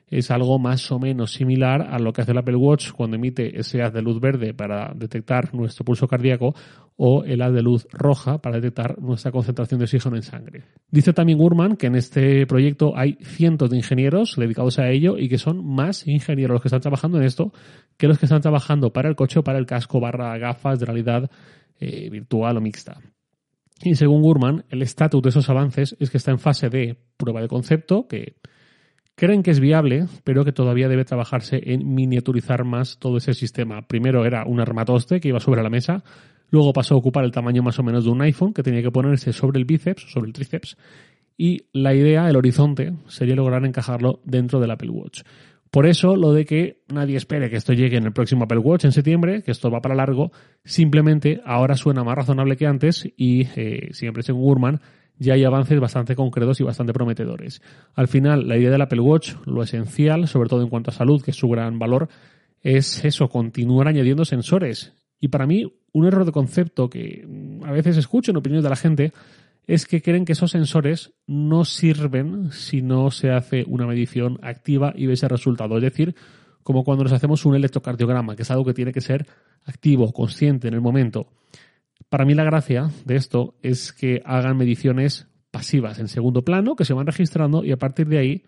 es 0.09 0.31
algo 0.31 0.59
más 0.59 0.91
o 0.93 0.99
menos 0.99 1.33
similar 1.33 1.83
a 1.83 1.99
lo 1.99 2.12
que 2.12 2.23
hace 2.23 2.33
el 2.33 2.39
Apple 2.39 2.56
Watch 2.56 2.93
cuando 2.93 3.17
emite 3.17 3.59
ese 3.59 3.83
haz 3.83 3.93
de 3.93 4.03
luz 4.03 4.21
verde 4.21 4.55
para 4.55 4.93
detectar 4.95 5.55
nuestro 5.55 5.85
pulso 5.85 6.06
cardíaco 6.06 6.55
o 6.97 7.25
el 7.25 7.43
haz 7.43 7.53
de 7.53 7.62
luz 7.62 7.89
roja 7.91 8.39
para 8.39 8.56
detectar 8.56 9.01
nuestra 9.01 9.33
concentración 9.33 9.79
de 9.79 9.85
oxígeno 9.85 10.17
en 10.17 10.23
sangre. 10.23 10.65
Dice 10.91 11.12
también 11.12 11.39
Gurman 11.39 11.77
que 11.77 11.87
en 11.87 11.97
este 11.97 12.47
proyecto 12.47 12.97
hay 12.97 13.17
cientos 13.23 13.71
de 13.71 13.79
ingenieros 13.79 14.37
dedicados 14.37 14.79
a 14.79 14.91
ello 14.91 15.19
y 15.19 15.29
que 15.29 15.39
son 15.39 15.65
más 15.67 16.07
ingenieros 16.07 16.55
los 16.55 16.62
que 16.62 16.69
están 16.69 16.81
trabajando 16.81 17.19
en 17.19 17.25
esto 17.25 17.53
que 17.97 18.07
los 18.07 18.19
que 18.19 18.27
están 18.27 18.43
trabajando 18.43 18.93
para 18.93 19.09
el 19.09 19.17
coche 19.17 19.41
o 19.41 19.45
para 19.45 19.59
el 19.59 19.67
casco 19.67 20.00
barra 20.00 20.37
gafas 20.39 20.79
de 20.79 20.87
realidad 20.87 21.31
eh, 21.81 22.09
virtual 22.11 22.57
o 22.57 22.61
mixta. 22.61 23.00
Y 23.83 23.97
según 23.97 24.23
Gurman, 24.23 24.65
el 24.71 24.83
estatus 24.83 25.23
de 25.23 25.31
esos 25.31 25.50
avances 25.50 25.97
es 25.99 26.11
que 26.11 26.19
está 26.19 26.31
en 26.31 26.39
fase 26.39 26.69
de 26.69 26.97
prueba 27.17 27.41
de 27.41 27.49
concepto, 27.49 28.07
que 28.07 28.37
creen 29.14 29.43
que 29.43 29.50
es 29.50 29.61
viable, 29.61 30.06
pero 30.25 30.44
que 30.44 30.52
todavía 30.52 30.88
debe 30.88 31.05
trabajarse 31.05 31.61
en 31.64 31.94
miniaturizar 31.94 32.64
más 32.64 32.99
todo 32.99 33.19
ese 33.19 33.34
sistema. 33.34 33.87
Primero 33.87 34.25
era 34.25 34.44
un 34.46 34.61
armatoste 34.61 35.20
que 35.20 35.28
iba 35.28 35.40
sobre 35.40 35.62
la 35.62 35.70
mesa, 35.70 36.02
luego 36.50 36.72
pasó 36.72 36.94
a 36.94 36.99
ocupar 36.99 37.25
el 37.25 37.32
tamaño 37.32 37.62
más 37.62 37.78
o 37.78 37.82
menos 37.82 38.05
de 38.05 38.11
un 38.11 38.22
iPhone 38.22 38.52
que 38.52 38.62
tenía 38.62 38.82
que 38.82 38.90
ponerse 38.90 39.32
sobre 39.32 39.58
el 39.58 39.64
bíceps, 39.64 40.11
sobre 40.12 40.28
el 40.28 40.32
tríceps, 40.32 40.76
y 41.37 41.66
la 41.72 41.94
idea, 41.94 42.28
el 42.28 42.37
horizonte, 42.37 42.93
sería 43.08 43.34
lograr 43.34 43.64
encajarlo 43.64 44.20
dentro 44.25 44.61
del 44.61 44.70
Apple 44.70 44.90
Watch. 44.90 45.22
Por 45.75 45.87
eso, 45.87 46.14
lo 46.14 46.32
de 46.32 46.44
que 46.44 46.84
nadie 46.87 47.16
espere 47.16 47.50
que 47.50 47.56
esto 47.56 47.72
llegue 47.72 47.96
en 47.96 48.05
el 48.05 48.12
próximo 48.12 48.44
Apple 48.44 48.58
Watch 48.58 48.84
en 48.84 48.93
septiembre, 48.93 49.43
que 49.43 49.50
esto 49.50 49.72
va 49.72 49.81
para 49.81 49.96
largo, 49.96 50.31
simplemente 50.64 51.40
ahora 51.44 51.75
suena 51.75 52.05
más 52.05 52.14
razonable 52.14 52.56
que 52.56 52.66
antes 52.66 53.08
y, 53.16 53.49
eh, 53.56 53.88
siempre 53.90 54.22
según 54.22 54.43
Gurman, 54.43 54.81
ya 55.19 55.34
hay 55.34 55.44
avances 55.44 55.78
bastante 55.81 56.16
concretos 56.16 56.61
y 56.61 56.64
bastante 56.64 56.93
prometedores. 56.93 57.62
Al 57.94 58.08
final, 58.08 58.49
la 58.49 58.56
idea 58.56 58.70
del 58.70 58.82
Apple 58.82 59.00
Watch, 59.00 59.34
lo 59.46 59.62
esencial, 59.62 60.28
sobre 60.28 60.49
todo 60.49 60.62
en 60.62 60.69
cuanto 60.69 60.90
a 60.90 60.94
salud, 60.94 61.22
que 61.22 61.31
es 61.31 61.37
su 61.37 61.49
gran 61.49 61.78
valor, 61.78 62.08
es 62.61 63.05
eso, 63.05 63.28
continuar 63.28 63.88
añadiendo 63.88 64.25
sensores. 64.25 64.94
Y 65.21 65.28
para 65.28 65.47
mí, 65.47 65.73
un 65.92 66.06
error 66.06 66.25
de 66.25 66.33
concepto 66.33 66.90
que 66.90 67.26
a 67.64 67.73
veces 67.73 67.97
escucho 67.97 68.30
en 68.30 68.37
opiniones 68.37 68.64
de 68.64 68.71
la 68.71 68.76
gente 68.76 69.12
es 69.66 69.87
que 69.87 70.02
creen 70.02 70.25
que 70.25 70.33
esos 70.33 70.50
sensores 70.50 71.12
no 71.26 71.64
sirven 71.64 72.52
si 72.52 72.83
no 72.83 73.11
se 73.11 73.30
hace 73.30 73.64
una 73.66 73.87
medición 73.87 74.38
activa 74.42 74.92
y 74.94 75.06
ve 75.06 75.14
ese 75.14 75.28
resultado. 75.28 75.76
Es 75.76 75.83
decir, 75.83 76.14
como 76.62 76.85
cuando 76.85 77.04
nos 77.04 77.12
hacemos 77.12 77.44
un 77.47 77.54
electrocardiograma, 77.54 78.37
que 78.37 78.42
es 78.42 78.50
algo 78.50 78.64
que 78.64 78.75
tiene 78.75 78.92
que 78.92 79.00
ser 79.00 79.26
activo, 79.64 80.12
consciente 80.12 80.68
en 80.68 80.75
el 80.75 80.80
momento. 80.80 81.28
Para 82.14 82.26
mí 82.26 82.35
la 82.35 82.44
gracia 82.44 82.92
de 83.04 83.16
esto 83.16 83.56
es 83.61 83.92
que 83.92 84.23
hagan 84.25 84.56
mediciones 84.56 85.26
pasivas 85.50 85.99
en 85.99 86.06
segundo 86.06 86.44
plano, 86.44 86.76
que 86.76 86.85
se 86.85 86.94
van 86.94 87.09
registrando 87.09 87.64
y 87.64 87.73
a 87.73 87.76
partir 87.76 88.06
de 88.06 88.18
ahí 88.18 88.44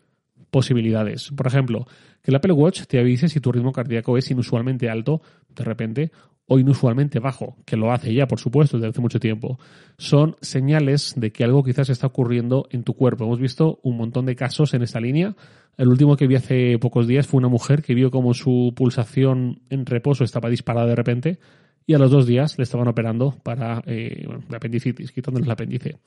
posibilidades. 0.53 1.33
Por 1.37 1.49
ejemplo, 1.49 1.85
que 2.23 2.31
el 2.31 2.37
Apple 2.37 2.53
Watch 2.53 2.83
te 2.85 3.01
avise 3.01 3.29
si 3.29 3.41
tu 3.41 3.51
ritmo 3.51 3.73
cardíaco 3.73 4.17
es 4.17 4.31
inusualmente 4.31 4.89
alto 4.89 5.21
de 5.49 5.65
repente 5.65 6.13
o 6.47 6.61
inusualmente 6.61 7.19
bajo, 7.19 7.57
que 7.65 7.77
lo 7.77 7.91
hace 7.91 8.15
ya, 8.15 8.29
por 8.29 8.39
supuesto, 8.39 8.77
desde 8.77 8.91
hace 8.91 9.01
mucho 9.01 9.19
tiempo. 9.19 9.59
Son 9.99 10.37
señales 10.41 11.15
de 11.17 11.33
que 11.33 11.43
algo 11.43 11.65
quizás 11.65 11.91
está 11.91 12.07
ocurriendo 12.07 12.69
en 12.71 12.85
tu 12.85 12.95
cuerpo. 12.95 13.25
Hemos 13.25 13.41
visto 13.41 13.81
un 13.83 13.97
montón 13.97 14.27
de 14.27 14.37
casos 14.37 14.75
en 14.75 14.83
esta 14.83 15.01
línea. 15.01 15.35
El 15.77 15.89
último 15.89 16.17
que 16.17 16.29
vi 16.29 16.37
hace 16.37 16.79
pocos 16.79 17.09
días 17.09 17.27
fue 17.27 17.39
una 17.39 17.49
mujer 17.49 17.83
que 17.83 17.95
vio 17.95 18.13
como 18.13 18.33
su 18.33 18.75
pulsación 18.77 19.63
en 19.71 19.87
reposo 19.87 20.23
estaba 20.23 20.51
disparada 20.51 20.87
de 20.87 20.95
repente 20.95 21.39
y 21.87 21.95
a 21.95 21.99
los 21.99 22.11
dos 22.11 22.27
días 22.27 22.59
le 22.59 22.65
estaban 22.65 22.89
operando 22.89 23.37
para 23.43 23.83
eh, 23.87 24.27
la 24.51 24.57
apendicitis, 24.57 25.13
quitándole 25.13 25.47
el 25.47 25.51
apéndice. 25.51 25.99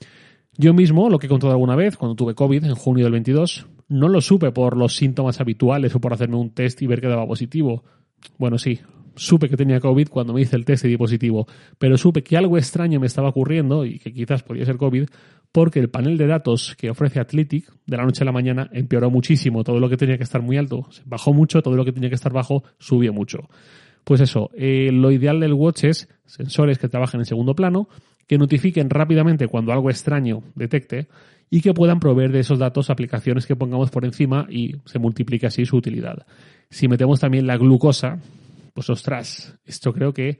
Yo 0.58 0.74
mismo, 0.74 1.10
lo 1.10 1.20
que 1.20 1.28
he 1.28 1.30
contado 1.30 1.54
alguna 1.54 1.76
vez, 1.76 1.96
cuando 1.96 2.16
tuve 2.16 2.36
COVID 2.36 2.66
en 2.66 2.76
junio 2.76 3.06
del 3.06 3.14
22, 3.14 3.68
no 3.88 4.10
lo 4.10 4.20
supe 4.20 4.52
por 4.52 4.76
los 4.76 4.96
síntomas 4.96 5.40
habituales 5.40 5.96
o 5.96 6.02
por 6.02 6.14
hacerme 6.14 6.36
un 6.36 6.52
test 6.52 6.82
y 6.82 6.88
ver 6.88 7.00
que 7.00 7.08
daba 7.08 7.26
positivo. 7.26 7.84
Bueno, 8.38 8.58
sí, 8.58 8.80
supe 9.16 9.48
que 9.48 9.56
tenía 9.56 9.80
COVID 9.80 10.10
cuando 10.10 10.34
me 10.34 10.42
hice 10.42 10.58
el 10.58 10.66
test 10.66 10.84
y 10.86 10.90
di 10.90 10.98
positivo, 10.98 11.48
pero 11.78 11.98
supe 11.98 12.24
que 12.24 12.36
algo 12.36 12.58
extraño 12.58 13.00
me 13.00 13.08
estaba 13.08 13.30
ocurriendo 13.30 13.86
y 13.86 14.00
que 14.00 14.12
quizás 14.12 14.44
podía 14.44 14.66
ser 14.66 14.78
COVID 14.78 15.06
porque 15.52 15.80
el 15.80 15.90
panel 15.90 16.18
de 16.18 16.28
datos 16.28 16.76
que 16.78 16.90
ofrece 16.90 17.20
Athletic 17.20 17.72
de 17.86 17.98
la 17.98 18.04
noche 18.04 18.24
a 18.24 18.26
la 18.26 18.32
mañana 18.32 18.70
empeoró 18.72 19.10
muchísimo. 19.10 19.64
Todo 19.64 19.80
lo 19.80 19.90
que 19.90 19.98
tenía 19.98 20.18
que 20.18 20.24
estar 20.24 20.42
muy 20.42 20.58
alto 20.58 20.88
bajó 21.06 21.34
mucho, 21.34 21.62
todo 21.62 21.76
lo 21.76 21.86
que 21.86 21.92
tenía 21.92 22.10
que 22.10 22.16
estar 22.16 22.34
bajo 22.34 22.64
subió 22.78 23.14
mucho. 23.14 23.48
Pues 24.10 24.22
eso, 24.22 24.50
eh, 24.56 24.90
lo 24.92 25.12
ideal 25.12 25.40
del 25.40 25.54
watch 25.54 25.84
es 25.84 26.10
sensores 26.26 26.80
que 26.80 26.90
trabajen 26.90 27.20
en 27.20 27.28
segundo 27.28 27.54
plano, 27.54 27.88
que 28.26 28.40
notifiquen 28.40 28.90
rápidamente 28.90 29.48
cuando 29.48 29.72
algo 29.72 29.92
extraño 29.92 30.42
detecte 30.56 31.08
y 31.52 31.62
que 31.62 31.76
puedan 31.76 32.00
proveer 32.00 32.32
de 32.32 32.40
esos 32.40 32.58
datos 32.58 32.90
aplicaciones 32.90 33.46
que 33.46 33.56
pongamos 33.56 33.92
por 33.92 34.06
encima 34.06 34.48
y 34.50 34.78
se 34.86 34.98
multiplique 34.98 35.46
así 35.46 35.64
su 35.64 35.78
utilidad. 35.78 36.26
Si 36.72 36.88
metemos 36.88 37.20
también 37.20 37.46
la 37.46 37.58
glucosa, 37.58 38.18
pues 38.74 38.90
ostras, 38.90 39.56
esto 39.64 39.94
creo 39.94 40.12
que 40.12 40.40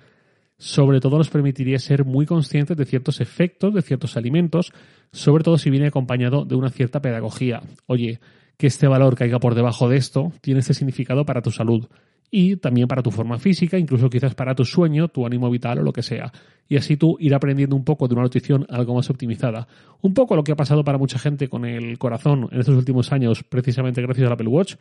sobre 0.58 1.00
todo 1.00 1.20
nos 1.20 1.30
permitiría 1.30 1.78
ser 1.78 2.06
muy 2.06 2.26
conscientes 2.26 2.76
de 2.76 2.86
ciertos 2.86 3.22
efectos 3.22 3.72
de 3.72 3.84
ciertos 3.84 4.18
alimentos, 4.18 4.74
sobre 5.12 5.44
todo 5.44 5.60
si 5.60 5.70
viene 5.70 5.86
acompañado 5.86 6.44
de 6.44 6.56
una 6.56 6.72
cierta 6.72 7.04
pedagogía. 7.04 7.62
Oye, 7.86 8.20
que 8.58 8.66
este 8.66 8.88
valor 8.88 9.16
caiga 9.16 9.38
por 9.38 9.54
debajo 9.54 9.88
de 9.90 9.98
esto 9.98 10.34
tiene 10.42 10.62
este 10.62 10.74
significado 10.74 11.24
para 11.24 11.44
tu 11.44 11.52
salud 11.52 11.88
y 12.32 12.58
también 12.58 12.88
para 12.88 13.02
tu 13.02 13.12
forma 13.12 13.38
física, 13.40 13.78
incluso 13.78 14.10
quizás 14.10 14.36
para 14.36 14.56
tu 14.56 14.66
sueño, 14.66 15.08
tu 15.08 15.26
ánimo 15.26 15.50
vital 15.50 15.80
o 15.80 15.84
lo 15.84 15.94
que 15.94 16.04
sea. 16.04 16.32
Y 16.68 16.78
así 16.78 16.98
tú 16.98 17.18
ir 17.20 17.34
aprendiendo 17.34 17.76
un 17.76 17.84
poco 17.84 18.08
de 18.08 18.14
una 18.14 18.24
nutrición 18.24 18.66
algo 18.70 18.94
más 18.94 19.10
optimizada. 19.10 19.68
Un 20.02 20.14
poco 20.14 20.36
lo 20.36 20.44
que 20.44 20.52
ha 20.52 20.56
pasado 20.56 20.84
para 20.84 20.98
mucha 20.98 21.18
gente 21.18 21.48
con 21.48 21.66
el 21.66 21.98
corazón 21.98 22.48
en 22.52 22.60
estos 22.60 22.76
últimos 22.76 23.12
años, 23.12 23.44
precisamente 23.44 24.02
gracias 24.02 24.28
al 24.28 24.34
Apple 24.34 24.48
Watch 24.48 24.76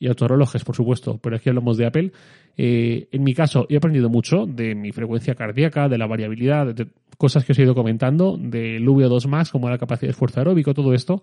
y 0.00 0.08
a 0.08 0.14
relojes, 0.14 0.64
por 0.64 0.76
supuesto, 0.76 1.18
pero 1.20 1.36
aquí 1.36 1.48
hablamos 1.48 1.76
de 1.76 1.86
Apple. 1.86 2.12
Eh, 2.56 3.08
en 3.10 3.24
mi 3.24 3.34
caso, 3.34 3.66
he 3.68 3.76
aprendido 3.76 4.08
mucho 4.08 4.46
de 4.46 4.74
mi 4.74 4.92
frecuencia 4.92 5.34
cardíaca, 5.34 5.88
de 5.88 5.98
la 5.98 6.06
variabilidad, 6.06 6.74
de 6.74 6.86
cosas 7.16 7.44
que 7.44 7.52
os 7.52 7.58
he 7.58 7.62
ido 7.62 7.74
comentando, 7.74 8.36
del 8.38 8.86
VO2 8.86 9.26
Max, 9.26 9.50
como 9.50 9.68
la 9.68 9.78
capacidad 9.78 10.08
de 10.08 10.12
esfuerzo 10.12 10.40
aeróbico, 10.40 10.72
todo 10.72 10.94
esto. 10.94 11.20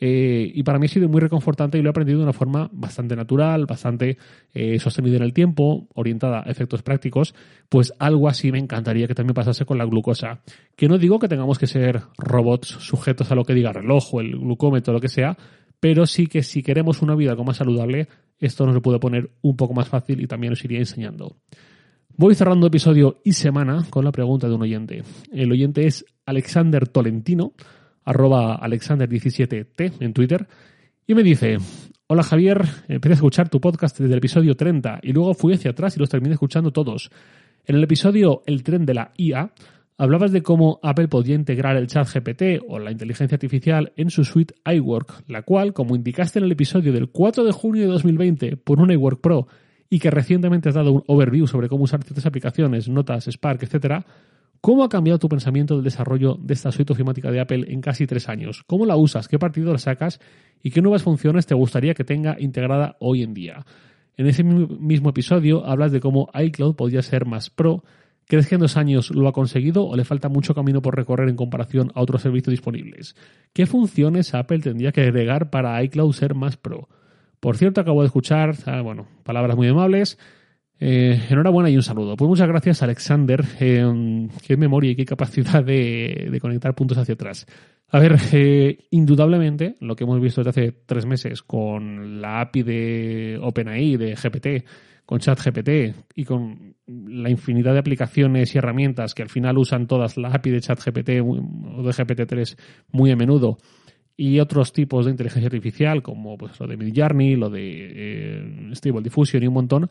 Eh, 0.00 0.50
y 0.54 0.62
para 0.62 0.78
mí 0.78 0.86
ha 0.86 0.88
sido 0.88 1.08
muy 1.08 1.20
reconfortante 1.20 1.78
y 1.78 1.82
lo 1.82 1.88
he 1.88 1.90
aprendido 1.90 2.18
de 2.18 2.24
una 2.24 2.32
forma 2.32 2.70
bastante 2.72 3.16
natural, 3.16 3.66
bastante 3.66 4.16
eh, 4.54 4.78
sostenida 4.78 5.16
en 5.16 5.22
el 5.22 5.32
tiempo, 5.32 5.88
orientada 5.94 6.42
a 6.46 6.50
efectos 6.50 6.82
prácticos. 6.82 7.34
Pues 7.68 7.92
algo 7.98 8.28
así 8.28 8.52
me 8.52 8.58
encantaría 8.58 9.06
que 9.06 9.14
también 9.14 9.34
pasase 9.34 9.64
con 9.64 9.78
la 9.78 9.84
glucosa. 9.84 10.40
Que 10.76 10.88
no 10.88 10.98
digo 10.98 11.18
que 11.18 11.28
tengamos 11.28 11.58
que 11.58 11.66
ser 11.66 12.02
robots 12.16 12.68
sujetos 12.68 13.30
a 13.30 13.34
lo 13.34 13.44
que 13.44 13.54
diga 13.54 13.70
el 13.70 13.76
reloj 13.76 14.14
o 14.14 14.20
el 14.20 14.38
glucómetro, 14.38 14.92
lo 14.92 15.00
que 15.00 15.08
sea, 15.08 15.36
pero 15.80 16.06
sí 16.06 16.26
que 16.26 16.42
si 16.42 16.62
queremos 16.62 17.02
una 17.02 17.14
vida 17.14 17.34
más 17.36 17.56
saludable, 17.56 18.08
esto 18.38 18.66
nos 18.66 18.74
lo 18.74 18.82
puede 18.82 18.98
poner 18.98 19.30
un 19.42 19.56
poco 19.56 19.74
más 19.74 19.88
fácil 19.88 20.20
y 20.20 20.26
también 20.26 20.52
os 20.52 20.64
iría 20.64 20.78
enseñando. 20.78 21.36
Voy 22.16 22.34
cerrando 22.34 22.66
episodio 22.66 23.20
y 23.22 23.32
semana 23.32 23.86
con 23.90 24.04
la 24.04 24.10
pregunta 24.10 24.48
de 24.48 24.54
un 24.54 24.62
oyente. 24.62 25.02
El 25.32 25.52
oyente 25.52 25.86
es 25.86 26.04
Alexander 26.26 26.88
Tolentino, 26.88 27.52
arroba 28.08 28.58
Alexander17T 28.60 29.92
en 30.00 30.12
Twitter, 30.12 30.46
y 31.06 31.14
me 31.14 31.22
dice, 31.22 31.58
hola 32.06 32.22
Javier, 32.22 32.64
empecé 32.88 33.12
a 33.12 33.14
escuchar 33.14 33.48
tu 33.48 33.60
podcast 33.60 33.98
desde 33.98 34.12
el 34.12 34.18
episodio 34.18 34.56
30 34.56 35.00
y 35.02 35.12
luego 35.12 35.34
fui 35.34 35.54
hacia 35.54 35.70
atrás 35.70 35.96
y 35.96 36.00
los 36.00 36.08
terminé 36.08 36.34
escuchando 36.34 36.70
todos. 36.70 37.10
En 37.64 37.76
el 37.76 37.84
episodio 37.84 38.42
El 38.46 38.62
tren 38.62 38.86
de 38.86 38.94
la 38.94 39.12
IA 39.16 39.52
Hablabas 40.00 40.30
de 40.30 40.44
cómo 40.44 40.78
Apple 40.84 41.08
podía 41.08 41.34
integrar 41.34 41.76
el 41.76 41.88
chat 41.88 42.06
GPT 42.08 42.62
o 42.68 42.78
la 42.78 42.92
inteligencia 42.92 43.34
artificial 43.34 43.92
en 43.96 44.10
su 44.10 44.22
suite 44.22 44.54
iWork, 44.64 45.24
la 45.26 45.42
cual, 45.42 45.72
como 45.72 45.96
indicaste 45.96 46.38
en 46.38 46.44
el 46.44 46.52
episodio 46.52 46.92
del 46.92 47.08
4 47.08 47.42
de 47.42 47.50
junio 47.50 47.82
de 47.82 47.88
2020 47.88 48.58
por 48.58 48.78
un 48.78 48.92
iWork 48.92 49.20
Pro 49.20 49.48
y 49.90 49.98
que 49.98 50.12
recientemente 50.12 50.68
has 50.68 50.76
dado 50.76 50.92
un 50.92 51.02
overview 51.08 51.48
sobre 51.48 51.68
cómo 51.68 51.82
usar 51.82 52.04
ciertas 52.04 52.26
aplicaciones, 52.26 52.88
notas, 52.88 53.26
Spark, 53.26 53.60
etc., 53.64 54.04
¿cómo 54.60 54.84
ha 54.84 54.88
cambiado 54.88 55.18
tu 55.18 55.28
pensamiento 55.28 55.74
del 55.74 55.84
desarrollo 55.84 56.36
de 56.40 56.54
esta 56.54 56.72
suite 56.72 56.92
ofimática 56.92 57.30
de 57.30 57.40
Apple 57.40 57.66
en 57.68 57.80
casi 57.80 58.06
tres 58.06 58.28
años? 58.28 58.64
¿Cómo 58.66 58.86
la 58.86 58.96
usas? 58.96 59.28
¿Qué 59.28 59.38
partido 59.38 59.72
la 59.72 59.78
sacas? 59.78 60.20
¿Y 60.62 60.70
qué 60.70 60.82
nuevas 60.82 61.02
funciones 61.02 61.46
te 61.46 61.54
gustaría 61.54 61.94
que 61.94 62.04
tenga 62.04 62.36
integrada 62.38 62.96
hoy 63.00 63.22
en 63.22 63.34
día? 63.34 63.64
En 64.16 64.26
ese 64.26 64.42
mismo 64.42 65.10
episodio 65.10 65.64
hablas 65.64 65.92
de 65.92 66.00
cómo 66.00 66.28
iCloud 66.34 66.74
podría 66.74 67.02
ser 67.02 67.24
más 67.24 67.50
pro 67.50 67.84
¿Crees 68.28 68.46
que 68.46 68.56
en 68.56 68.60
dos 68.60 68.76
años 68.76 69.10
lo 69.10 69.26
ha 69.26 69.32
conseguido 69.32 69.86
o 69.86 69.96
le 69.96 70.04
falta 70.04 70.28
mucho 70.28 70.54
camino 70.54 70.82
por 70.82 70.94
recorrer 70.94 71.30
en 71.30 71.36
comparación 71.36 71.90
a 71.94 72.02
otros 72.02 72.20
servicios 72.20 72.50
disponibles? 72.50 73.16
¿Qué 73.54 73.64
funciones 73.64 74.34
Apple 74.34 74.58
tendría 74.58 74.92
que 74.92 75.00
agregar 75.00 75.48
para 75.48 75.82
iCloud 75.82 76.12
ser 76.12 76.34
más 76.34 76.58
pro? 76.58 76.90
Por 77.40 77.56
cierto, 77.56 77.80
acabo 77.80 78.02
de 78.02 78.08
escuchar, 78.08 78.54
ah, 78.66 78.82
bueno, 78.82 79.08
palabras 79.22 79.56
muy 79.56 79.68
amables. 79.68 80.18
Eh, 80.80 81.20
enhorabuena 81.30 81.70
y 81.70 81.76
un 81.76 81.82
saludo. 81.82 82.16
Pues 82.16 82.28
muchas 82.28 82.48
gracias, 82.48 82.82
Alexander. 82.82 83.44
Eh, 83.60 84.28
qué 84.46 84.56
memoria 84.56 84.92
y 84.92 84.96
qué 84.96 85.04
capacidad 85.04 85.64
de, 85.64 86.38
conectar 86.40 86.74
puntos 86.74 86.98
hacia 86.98 87.14
atrás. 87.14 87.46
A 87.90 87.98
ver, 87.98 88.16
eh, 88.32 88.86
indudablemente, 88.90 89.76
lo 89.80 89.96
que 89.96 90.04
hemos 90.04 90.20
visto 90.20 90.42
desde 90.42 90.50
hace 90.50 90.72
tres 90.86 91.06
meses 91.06 91.42
con 91.42 92.20
la 92.20 92.40
API 92.40 92.62
de 92.62 93.38
OpenAI, 93.42 93.96
de 93.96 94.14
GPT, 94.14 94.64
con 95.06 95.20
ChatGPT 95.20 95.70
y 96.16 96.24
con 96.24 96.76
la 96.86 97.30
infinidad 97.30 97.72
de 97.72 97.78
aplicaciones 97.78 98.54
y 98.54 98.58
herramientas 98.58 99.14
que 99.14 99.22
al 99.22 99.30
final 99.30 99.56
usan 99.56 99.86
todas 99.86 100.18
la 100.18 100.28
API 100.28 100.50
de 100.50 100.60
ChatGPT 100.60 101.08
o 101.22 101.82
de 101.82 101.90
GPT-3 101.90 102.58
muy 102.92 103.10
a 103.10 103.16
menudo 103.16 103.56
y 104.18 104.40
otros 104.40 104.72
tipos 104.74 105.06
de 105.06 105.12
inteligencia 105.12 105.46
artificial 105.46 106.02
como 106.02 106.36
pues, 106.36 106.60
lo 106.60 106.66
de 106.66 106.76
Midjourney, 106.76 107.36
lo 107.36 107.48
de 107.48 107.92
eh, 107.94 108.70
Stable 108.74 109.00
Diffusion 109.00 109.42
y 109.42 109.46
un 109.46 109.54
montón, 109.54 109.88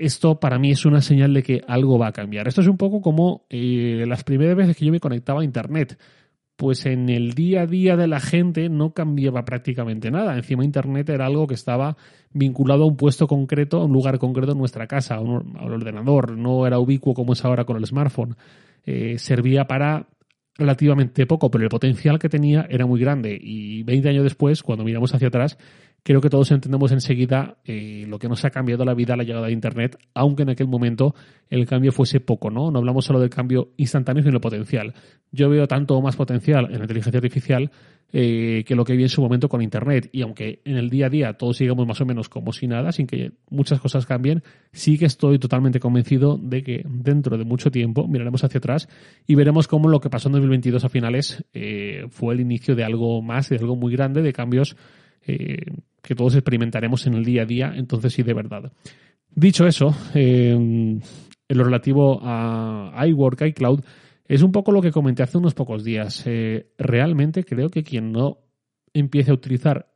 esto 0.00 0.40
para 0.40 0.58
mí 0.58 0.70
es 0.70 0.86
una 0.86 1.02
señal 1.02 1.34
de 1.34 1.42
que 1.42 1.60
algo 1.68 1.98
va 1.98 2.08
a 2.08 2.12
cambiar. 2.12 2.48
Esto 2.48 2.62
es 2.62 2.66
un 2.66 2.76
poco 2.76 3.00
como 3.00 3.44
eh, 3.50 4.04
las 4.08 4.24
primeras 4.24 4.56
veces 4.56 4.76
que 4.76 4.86
yo 4.86 4.92
me 4.92 5.00
conectaba 5.00 5.42
a 5.42 5.44
Internet 5.44 5.98
pues 6.60 6.84
en 6.84 7.08
el 7.08 7.32
día 7.32 7.62
a 7.62 7.66
día 7.66 7.96
de 7.96 8.06
la 8.06 8.20
gente 8.20 8.68
no 8.68 8.92
cambiaba 8.92 9.46
prácticamente 9.46 10.10
nada. 10.10 10.36
Encima 10.36 10.62
Internet 10.62 11.08
era 11.08 11.24
algo 11.24 11.46
que 11.46 11.54
estaba 11.54 11.96
vinculado 12.34 12.82
a 12.82 12.86
un 12.86 12.98
puesto 12.98 13.26
concreto, 13.26 13.78
a 13.80 13.86
un 13.86 13.92
lugar 13.94 14.18
concreto 14.18 14.52
en 14.52 14.58
nuestra 14.58 14.86
casa, 14.86 15.14
a 15.14 15.20
un, 15.20 15.56
ordenador. 15.56 16.36
No 16.36 16.66
era 16.66 16.78
ubicuo 16.78 17.14
como 17.14 17.32
es 17.32 17.42
ahora 17.46 17.64
con 17.64 17.78
el 17.78 17.86
smartphone. 17.86 18.36
Eh, 18.84 19.16
servía 19.16 19.66
para 19.66 20.08
relativamente 20.60 21.26
poco, 21.26 21.50
pero 21.50 21.64
el 21.64 21.70
potencial 21.70 22.18
que 22.18 22.28
tenía 22.28 22.66
era 22.70 22.86
muy 22.86 23.00
grande. 23.00 23.36
Y 23.40 23.82
20 23.82 24.08
años 24.08 24.24
después, 24.24 24.62
cuando 24.62 24.84
miramos 24.84 25.12
hacia 25.14 25.28
atrás, 25.28 25.58
creo 26.02 26.20
que 26.20 26.30
todos 26.30 26.50
entendemos 26.50 26.92
enseguida 26.92 27.56
eh, 27.64 28.04
lo 28.08 28.18
que 28.18 28.28
nos 28.28 28.44
ha 28.44 28.50
cambiado 28.50 28.84
la 28.84 28.94
vida 28.94 29.14
a 29.14 29.16
la 29.16 29.24
llegada 29.24 29.46
de 29.46 29.52
Internet, 29.52 29.98
aunque 30.14 30.42
en 30.42 30.50
aquel 30.50 30.68
momento 30.68 31.14
el 31.48 31.66
cambio 31.66 31.92
fuese 31.92 32.20
poco, 32.20 32.50
¿no? 32.50 32.70
No 32.70 32.78
hablamos 32.78 33.04
solo 33.04 33.20
del 33.20 33.30
cambio 33.30 33.72
instantáneo, 33.76 34.22
sino 34.22 34.32
del 34.32 34.40
potencial. 34.40 34.94
Yo 35.32 35.48
veo 35.48 35.66
tanto 35.66 36.00
más 36.00 36.16
potencial 36.16 36.66
en 36.66 36.78
la 36.78 36.84
inteligencia 36.84 37.18
artificial 37.18 37.70
eh, 38.12 38.64
que 38.66 38.74
lo 38.74 38.84
que 38.84 38.96
vi 38.96 39.04
en 39.04 39.08
su 39.08 39.20
momento 39.20 39.48
con 39.48 39.62
Internet. 39.62 40.08
Y 40.12 40.22
aunque 40.22 40.60
en 40.64 40.76
el 40.76 40.90
día 40.90 41.06
a 41.06 41.10
día 41.10 41.32
todos 41.34 41.56
sigamos 41.56 41.86
más 41.86 42.00
o 42.00 42.06
menos 42.06 42.28
como 42.28 42.52
si 42.52 42.66
nada, 42.66 42.92
sin 42.92 43.06
que 43.06 43.32
muchas 43.50 43.80
cosas 43.80 44.06
cambien, 44.06 44.42
sí 44.72 44.98
que 44.98 45.06
estoy 45.06 45.38
totalmente 45.38 45.80
convencido 45.80 46.38
de 46.38 46.62
que 46.62 46.82
dentro 46.88 47.36
de 47.38 47.44
mucho 47.44 47.70
tiempo 47.70 48.06
miraremos 48.08 48.44
hacia 48.44 48.58
atrás 48.58 48.88
y 49.26 49.34
veremos 49.34 49.68
cómo 49.68 49.88
lo 49.88 50.00
que 50.00 50.10
pasó 50.10 50.28
en 50.28 50.32
2022 50.34 50.84
a 50.84 50.88
finales 50.88 51.44
eh, 51.52 52.06
fue 52.10 52.34
el 52.34 52.40
inicio 52.40 52.74
de 52.74 52.84
algo 52.84 53.22
más, 53.22 53.48
de 53.48 53.56
algo 53.56 53.76
muy 53.76 53.92
grande, 53.92 54.22
de 54.22 54.32
cambios 54.32 54.76
que 55.22 56.14
todos 56.14 56.34
experimentaremos 56.34 57.06
en 57.06 57.14
el 57.14 57.24
día 57.24 57.42
a 57.42 57.46
día, 57.46 57.72
entonces 57.76 58.12
sí, 58.12 58.22
de 58.24 58.34
verdad. 58.34 58.72
Dicho 59.34 59.66
eso, 59.66 59.94
eh, 60.14 60.50
en 60.52 61.02
lo 61.48 61.64
relativo 61.64 62.20
a 62.22 63.04
iWork, 63.06 63.42
iCloud, 63.42 63.80
es 64.30 64.42
un 64.42 64.52
poco 64.52 64.70
lo 64.70 64.80
que 64.80 64.92
comenté 64.92 65.24
hace 65.24 65.38
unos 65.38 65.54
pocos 65.54 65.82
días. 65.82 66.22
Eh, 66.24 66.70
realmente 66.78 67.42
creo 67.42 67.68
que 67.68 67.82
quien 67.82 68.12
no 68.12 68.38
empiece 68.94 69.32
a 69.32 69.34
utilizar 69.34 69.92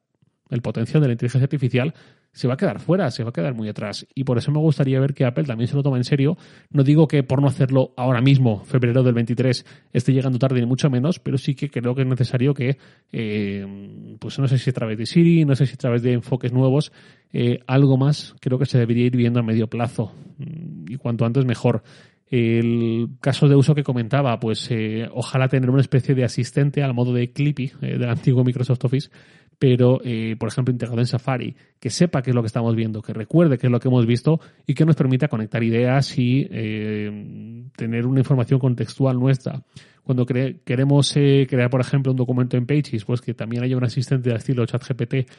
el 0.51 0.61
potencial 0.61 1.01
de 1.01 1.07
la 1.07 1.13
inteligencia 1.13 1.45
artificial 1.45 1.95
se 2.33 2.49
va 2.49 2.55
a 2.55 2.57
quedar 2.57 2.81
fuera, 2.81 3.13
se 3.13 3.23
va 3.23 3.31
a 3.31 3.33
quedar 3.33 3.55
muy 3.55 3.69
atrás. 3.69 4.09
Y 4.13 4.25
por 4.25 4.37
eso 4.37 4.51
me 4.51 4.59
gustaría 4.59 4.99
ver 4.99 5.15
que 5.15 5.25
Apple 5.25 5.45
también 5.45 5.69
se 5.69 5.77
lo 5.77 5.85
toma 5.85 5.99
en 5.99 6.03
serio. 6.03 6.37
No 6.71 6.83
digo 6.83 7.07
que 7.07 7.23
por 7.23 7.41
no 7.41 7.47
hacerlo 7.47 7.95
ahora 7.97 8.21
mismo, 8.21 8.65
febrero 8.65 9.05
del 9.05 9.15
23, 9.15 9.65
esté 9.93 10.13
llegando 10.13 10.37
tarde 10.41 10.59
ni 10.59 10.67
mucho 10.67 10.91
menos, 10.91 11.21
pero 11.21 11.39
sí 11.39 11.55
que 11.55 11.71
creo 11.71 11.95
que 11.95 12.03
es 12.03 12.09
necesario 12.09 12.55
que, 12.55 12.77
eh, 13.13 14.17
pues 14.19 14.41
no 14.41 14.49
sé 14.49 14.59
si 14.59 14.69
a 14.69 14.73
través 14.73 14.99
de 14.99 15.07
Siri, 15.07 15.45
no 15.45 15.55
sé 15.55 15.65
si 15.67 15.75
a 15.75 15.79
través 15.79 16.03
de 16.03 16.15
enfoques 16.15 16.53
nuevos, 16.53 16.91
eh, 17.33 17.61
algo 17.69 17.97
más 17.97 18.35
creo 18.41 18.59
que 18.59 18.67
se 18.67 18.79
debería 18.79 19.07
ir 19.07 19.17
viendo 19.17 19.39
a 19.39 19.45
medio 19.45 19.69
plazo. 19.69 20.13
Mm, 20.39 20.91
y 20.91 20.97
cuanto 20.97 21.25
antes 21.25 21.45
mejor. 21.45 21.85
El 22.31 23.11
caso 23.21 23.49
de 23.49 23.55
uso 23.55 23.75
que 23.75 23.85
comentaba, 23.85 24.41
pues 24.41 24.69
eh, 24.71 25.09
ojalá 25.13 25.49
tener 25.49 25.71
una 25.71 25.83
especie 25.83 26.15
de 26.15 26.25
asistente 26.25 26.83
al 26.83 26.95
modo 26.95 27.13
de 27.13 27.33
Clippy 27.33 27.73
del 27.81 28.09
antiguo 28.09 28.45
Microsoft 28.45 28.85
Office 28.85 29.11
pero, 29.59 30.01
eh, 30.05 30.37
por 30.39 30.49
ejemplo, 30.49 30.73
integrado 30.73 31.01
en 31.01 31.07
Safari, 31.07 31.57
que 31.81 31.91
sepa 31.91 32.23
qué 32.23 32.31
es 32.31 32.35
lo 32.35 32.43
que 32.43 32.49
estamos 32.49 32.75
viendo, 32.75 33.03
que 33.03 33.13
recuerde 33.13 33.59
qué 33.59 33.67
es 33.67 33.71
lo 33.71 33.81
que 33.81 33.89
hemos 33.89 34.07
visto 34.07 34.41
y 34.67 34.75
que 34.75 34.85
nos 34.85 34.97
permita 34.97 35.29
conectar 35.29 35.63
ideas 35.63 36.19
y 36.19 36.47
eh, 36.51 37.65
tener 37.77 38.07
una 38.07 38.21
información 38.21 38.59
contextual 38.59 39.19
nuestra. 39.19 39.63
Cuando 40.03 40.27
queremos 40.27 41.17
eh, 41.17 41.47
crear, 41.49 41.71
por 41.71 41.81
ejemplo, 41.81 42.13
un 42.13 42.19
documento 42.19 42.57
en 42.57 42.67
Pages, 42.67 43.05
pues 43.05 43.23
que 43.23 43.33
también 43.33 43.63
haya 43.63 43.77
un 43.77 43.85
asistente 43.85 44.29
de 44.29 44.37
estilo 44.37 44.67
ChatGPT 44.67 45.31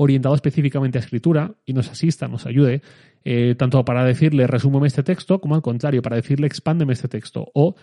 orientado 0.00 0.34
específicamente 0.34 0.98
a 0.98 1.00
escritura 1.00 1.54
y 1.66 1.72
nos 1.72 1.90
asista, 1.90 2.28
nos 2.28 2.46
ayude, 2.46 2.82
tanto 3.56 3.84
para 3.84 4.04
decirle 4.04 4.46
resúmeme 4.46 4.86
este 4.86 5.02
texto, 5.02 5.40
como 5.40 5.56
al 5.56 5.62
contrario, 5.62 6.02
para 6.02 6.16
decirle 6.16 6.46
expándeme 6.46 6.92
este 6.92 7.08
texto 7.08 7.50
o 7.52 7.74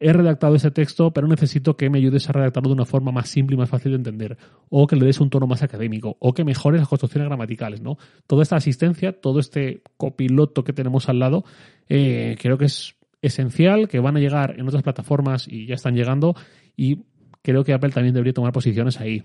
he 0.00 0.12
redactado 0.12 0.54
ese 0.54 0.70
texto, 0.70 1.12
pero 1.12 1.26
necesito 1.26 1.76
que 1.76 1.88
me 1.88 1.98
ayudes 1.98 2.28
a 2.28 2.32
redactarlo 2.32 2.68
de 2.68 2.74
una 2.74 2.84
forma 2.84 3.12
más 3.12 3.28
simple 3.28 3.54
y 3.54 3.58
más 3.58 3.70
fácil 3.70 3.92
de 3.92 3.96
entender, 3.96 4.36
o 4.68 4.86
que 4.86 4.96
le 4.96 5.06
des 5.06 5.20
un 5.20 5.30
tono 5.30 5.46
más 5.46 5.62
académico, 5.62 6.16
o 6.20 6.34
que 6.34 6.44
mejores 6.44 6.80
las 6.80 6.88
construcciones 6.88 7.28
gramaticales, 7.28 7.80
¿no? 7.80 7.96
Toda 8.26 8.42
esta 8.42 8.56
asistencia, 8.56 9.12
todo 9.12 9.40
este 9.40 9.82
copiloto 9.96 10.64
que 10.64 10.72
tenemos 10.72 11.08
al 11.08 11.20
lado, 11.20 11.44
eh, 11.88 12.36
creo 12.40 12.58
que 12.58 12.66
es 12.66 12.96
esencial, 13.22 13.88
que 13.88 14.00
van 14.00 14.16
a 14.16 14.20
llegar 14.20 14.56
en 14.58 14.66
otras 14.66 14.82
plataformas 14.82 15.48
y 15.48 15.66
ya 15.66 15.74
están 15.74 15.94
llegando, 15.94 16.34
y 16.76 16.98
creo 17.42 17.64
que 17.64 17.72
Apple 17.72 17.90
también 17.90 18.14
debería 18.14 18.34
tomar 18.34 18.52
posiciones 18.52 19.00
ahí. 19.00 19.22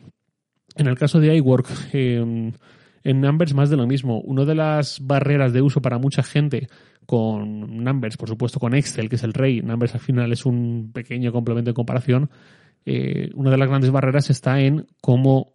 En 0.76 0.88
el 0.88 0.98
caso 0.98 1.20
de 1.20 1.36
iWork, 1.36 1.68
em, 1.94 2.52
en 3.04 3.22
Numbers 3.22 3.54
más 3.54 3.70
de 3.70 3.78
lo 3.78 3.88
mismo. 3.88 4.20
Una 4.22 4.46
de 4.46 4.56
las 4.56 5.00
barreras 5.02 5.54
de 5.54 5.62
uso 5.62 5.82
para 5.82 5.98
mucha 5.98 6.24
gente 6.24 6.68
con 7.06 7.84
Numbers, 7.84 8.18
por 8.18 8.30
supuesto 8.30 8.60
con 8.60 8.76
Excel, 8.76 9.10
que 9.10 9.16
es 9.16 9.24
el 9.24 9.34
rey, 9.34 9.62
Numbers 9.62 9.96
al 9.96 10.02
final 10.02 10.32
es 10.32 10.46
un 10.46 10.92
pequeño 10.94 11.32
complemento 11.32 11.72
de 11.72 11.76
comparación, 11.76 12.30
eh, 12.86 13.32
una 13.34 13.50
de 13.50 13.58
las 13.58 13.68
grandes 13.68 13.92
barreras 13.92 14.30
está 14.30 14.60
en 14.60 14.86
cómo 15.02 15.54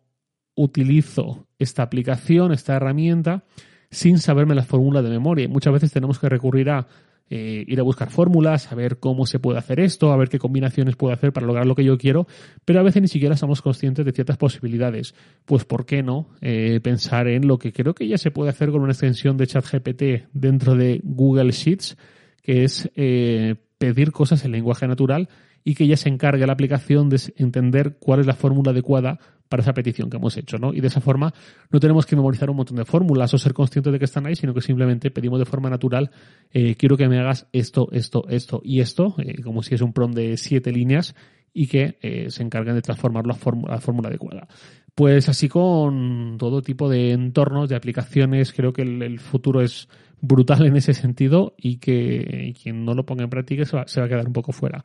utilizo 0.56 1.46
esta 1.58 1.82
aplicación, 1.82 2.52
esta 2.52 2.74
herramienta, 2.74 3.44
sin 3.90 4.18
saberme 4.18 4.54
la 4.54 4.64
fórmula 4.64 5.02
de 5.02 5.10
memoria. 5.10 5.48
Muchas 5.48 5.72
veces 5.72 5.92
tenemos 5.92 6.18
que 6.18 6.28
recurrir 6.28 6.70
a 6.70 6.86
eh, 7.30 7.64
ir 7.66 7.80
a 7.80 7.82
buscar 7.82 8.10
fórmulas, 8.10 8.70
a 8.70 8.74
ver 8.74 8.98
cómo 8.98 9.26
se 9.26 9.38
puede 9.38 9.58
hacer 9.58 9.80
esto, 9.80 10.12
a 10.12 10.16
ver 10.16 10.28
qué 10.28 10.38
combinaciones 10.38 10.96
puedo 10.96 11.14
hacer 11.14 11.32
para 11.32 11.46
lograr 11.46 11.66
lo 11.66 11.74
que 11.74 11.84
yo 11.84 11.96
quiero, 11.96 12.26
pero 12.64 12.80
a 12.80 12.82
veces 12.82 13.00
ni 13.00 13.08
siquiera 13.08 13.36
somos 13.36 13.62
conscientes 13.62 14.04
de 14.04 14.12
ciertas 14.12 14.36
posibilidades. 14.36 15.14
Pues, 15.44 15.64
¿por 15.64 15.86
qué 15.86 16.02
no 16.02 16.28
eh, 16.40 16.80
pensar 16.82 17.28
en 17.28 17.46
lo 17.46 17.58
que 17.58 17.72
creo 17.72 17.94
que 17.94 18.06
ya 18.06 18.18
se 18.18 18.30
puede 18.30 18.50
hacer 18.50 18.70
con 18.70 18.82
una 18.82 18.92
extensión 18.92 19.36
de 19.36 19.46
ChatGPT 19.46 20.02
dentro 20.32 20.74
de 20.74 21.00
Google 21.02 21.52
Sheets, 21.52 21.96
que 22.42 22.64
es 22.64 22.90
eh, 22.94 23.56
pedir 23.78 24.12
cosas 24.12 24.44
en 24.44 24.52
lenguaje 24.52 24.86
natural 24.86 25.28
y 25.64 25.74
que 25.74 25.86
ya 25.86 25.96
se 25.96 26.10
encargue 26.10 26.46
la 26.46 26.52
aplicación 26.52 27.08
de 27.08 27.20
entender 27.36 27.96
cuál 27.98 28.20
es 28.20 28.26
la 28.26 28.34
fórmula 28.34 28.72
adecuada 28.72 29.18
para 29.48 29.62
esa 29.62 29.72
petición 29.72 30.10
que 30.10 30.16
hemos 30.16 30.36
hecho, 30.36 30.58
¿no? 30.58 30.72
Y 30.72 30.80
de 30.80 30.88
esa 30.88 31.00
forma 31.00 31.32
no 31.70 31.80
tenemos 31.80 32.06
que 32.06 32.16
memorizar 32.16 32.50
un 32.50 32.56
montón 32.56 32.76
de 32.76 32.84
fórmulas 32.84 33.32
o 33.34 33.38
ser 33.38 33.52
conscientes 33.52 33.92
de 33.92 33.98
que 33.98 34.04
están 34.04 34.26
ahí, 34.26 34.36
sino 34.36 34.54
que 34.54 34.60
simplemente 34.60 35.10
pedimos 35.10 35.38
de 35.38 35.44
forma 35.44 35.70
natural, 35.70 36.10
eh, 36.52 36.74
quiero 36.76 36.96
que 36.96 37.08
me 37.08 37.18
hagas 37.18 37.46
esto, 37.52 37.88
esto, 37.92 38.24
esto 38.28 38.60
y 38.64 38.80
esto, 38.80 39.14
eh, 39.18 39.42
como 39.42 39.62
si 39.62 39.74
es 39.74 39.80
un 39.80 39.92
prom 39.92 40.12
de 40.12 40.36
siete 40.36 40.72
líneas 40.72 41.14
y 41.52 41.68
que 41.68 41.98
eh, 42.02 42.30
se 42.30 42.42
encarguen 42.42 42.74
de 42.74 42.82
transformarlo 42.82 43.32
a 43.32 43.36
fórmula, 43.36 43.74
a 43.74 43.80
fórmula 43.80 44.08
adecuada. 44.08 44.48
Pues 44.94 45.28
así 45.28 45.48
con 45.48 46.36
todo 46.38 46.62
tipo 46.62 46.88
de 46.88 47.12
entornos, 47.12 47.68
de 47.68 47.76
aplicaciones, 47.76 48.52
creo 48.52 48.72
que 48.72 48.82
el, 48.82 49.18
futuro 49.18 49.60
es 49.60 49.88
brutal 50.26 50.66
en 50.66 50.76
ese 50.76 50.94
sentido 50.94 51.54
y 51.58 51.76
que 51.76 52.54
quien 52.60 52.84
no 52.84 52.94
lo 52.94 53.04
ponga 53.04 53.24
en 53.24 53.30
práctica 53.30 53.64
se 53.64 53.76
va, 53.76 53.86
se 53.86 54.00
va 54.00 54.06
a 54.06 54.08
quedar 54.08 54.26
un 54.26 54.32
poco 54.32 54.52
fuera. 54.52 54.84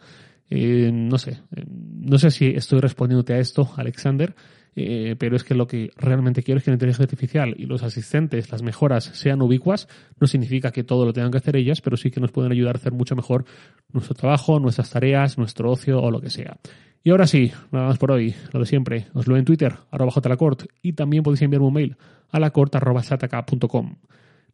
Eh, 0.50 0.92
no 0.92 1.18
sé, 1.18 1.42
eh, 1.56 1.64
no 1.68 2.18
sé 2.18 2.32
si 2.32 2.48
estoy 2.48 2.80
respondiéndote 2.80 3.34
a 3.34 3.40
esto, 3.40 3.70
Alexander, 3.78 4.36
eh, 4.76 5.16
pero 5.18 5.36
es 5.36 5.44
que 5.44 5.54
lo 5.54 5.68
que 5.68 5.92
realmente 5.96 6.42
quiero 6.42 6.58
es 6.58 6.64
que 6.64 6.72
la 6.72 6.76
inteligencia 6.76 7.04
artificial 7.04 7.56
y 7.58 7.66
los 7.66 7.84
asistentes, 7.84 8.52
las 8.52 8.64
mejoras, 8.64 9.04
sean 9.04 9.42
ubicuas. 9.42 9.88
No 10.20 10.28
significa 10.28 10.72
que 10.72 10.84
todo 10.84 11.06
lo 11.06 11.14
tengan 11.14 11.32
que 11.32 11.38
hacer 11.38 11.56
ellas, 11.56 11.82
pero 11.82 11.98
sí 11.98 12.12
que 12.12 12.20
nos 12.20 12.32
pueden 12.32 12.52
ayudar 12.52 12.76
a 12.76 12.80
hacer 12.80 12.94
mucho 12.94 13.16
mejor 13.16 13.46
nuestro 13.92 14.16
trabajo, 14.16 14.60
nuestras 14.60 14.90
tareas, 14.90 15.38
nuestro 15.38 15.72
ocio 15.72 16.02
o 16.02 16.12
lo 16.12 16.20
que 16.20 16.30
sea. 16.30 16.58
Y 17.04 17.12
ahora 17.12 17.28
sí, 17.28 17.52
nada 17.72 17.88
más 17.88 17.98
por 17.98 18.12
hoy, 18.12 18.36
lo 18.52 18.60
de 18.60 18.66
siempre. 18.66 19.08
Os 19.14 19.28
lo 19.28 19.38
en 19.38 19.46
Twitter, 19.46 19.74
arroba 19.92 20.12
jlacort, 20.12 20.64
y 20.82 20.94
también 20.94 21.24
podéis 21.24 21.42
enviarme 21.44 21.68
un 21.68 21.74
mail 21.74 21.98
a 22.32 22.40
lacort.sataka.com. 22.40 23.96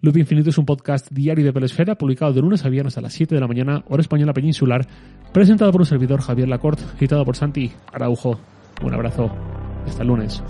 Luz 0.01 0.17
Infinito 0.17 0.49
es 0.49 0.57
un 0.57 0.65
podcast 0.65 1.11
diario 1.11 1.45
de 1.45 1.53
Pelesfera, 1.53 1.95
publicado 1.95 2.33
de 2.33 2.41
lunes 2.41 2.65
a 2.65 2.69
viernes 2.69 2.97
a 2.97 3.01
las 3.01 3.13
7 3.13 3.35
de 3.35 3.41
la 3.41 3.47
mañana, 3.47 3.83
hora 3.87 4.01
española 4.01 4.33
peninsular, 4.33 4.87
presentado 5.33 5.71
por 5.71 5.81
un 5.81 5.87
servidor 5.87 6.21
Javier 6.21 6.47
Lacorte, 6.47 6.83
citado 6.97 7.25
por 7.25 7.35
Santi 7.35 7.71
Araujo. 7.91 8.39
Un 8.83 8.93
abrazo. 8.93 9.31
Hasta 9.85 10.01
el 10.01 10.07
lunes. 10.09 10.43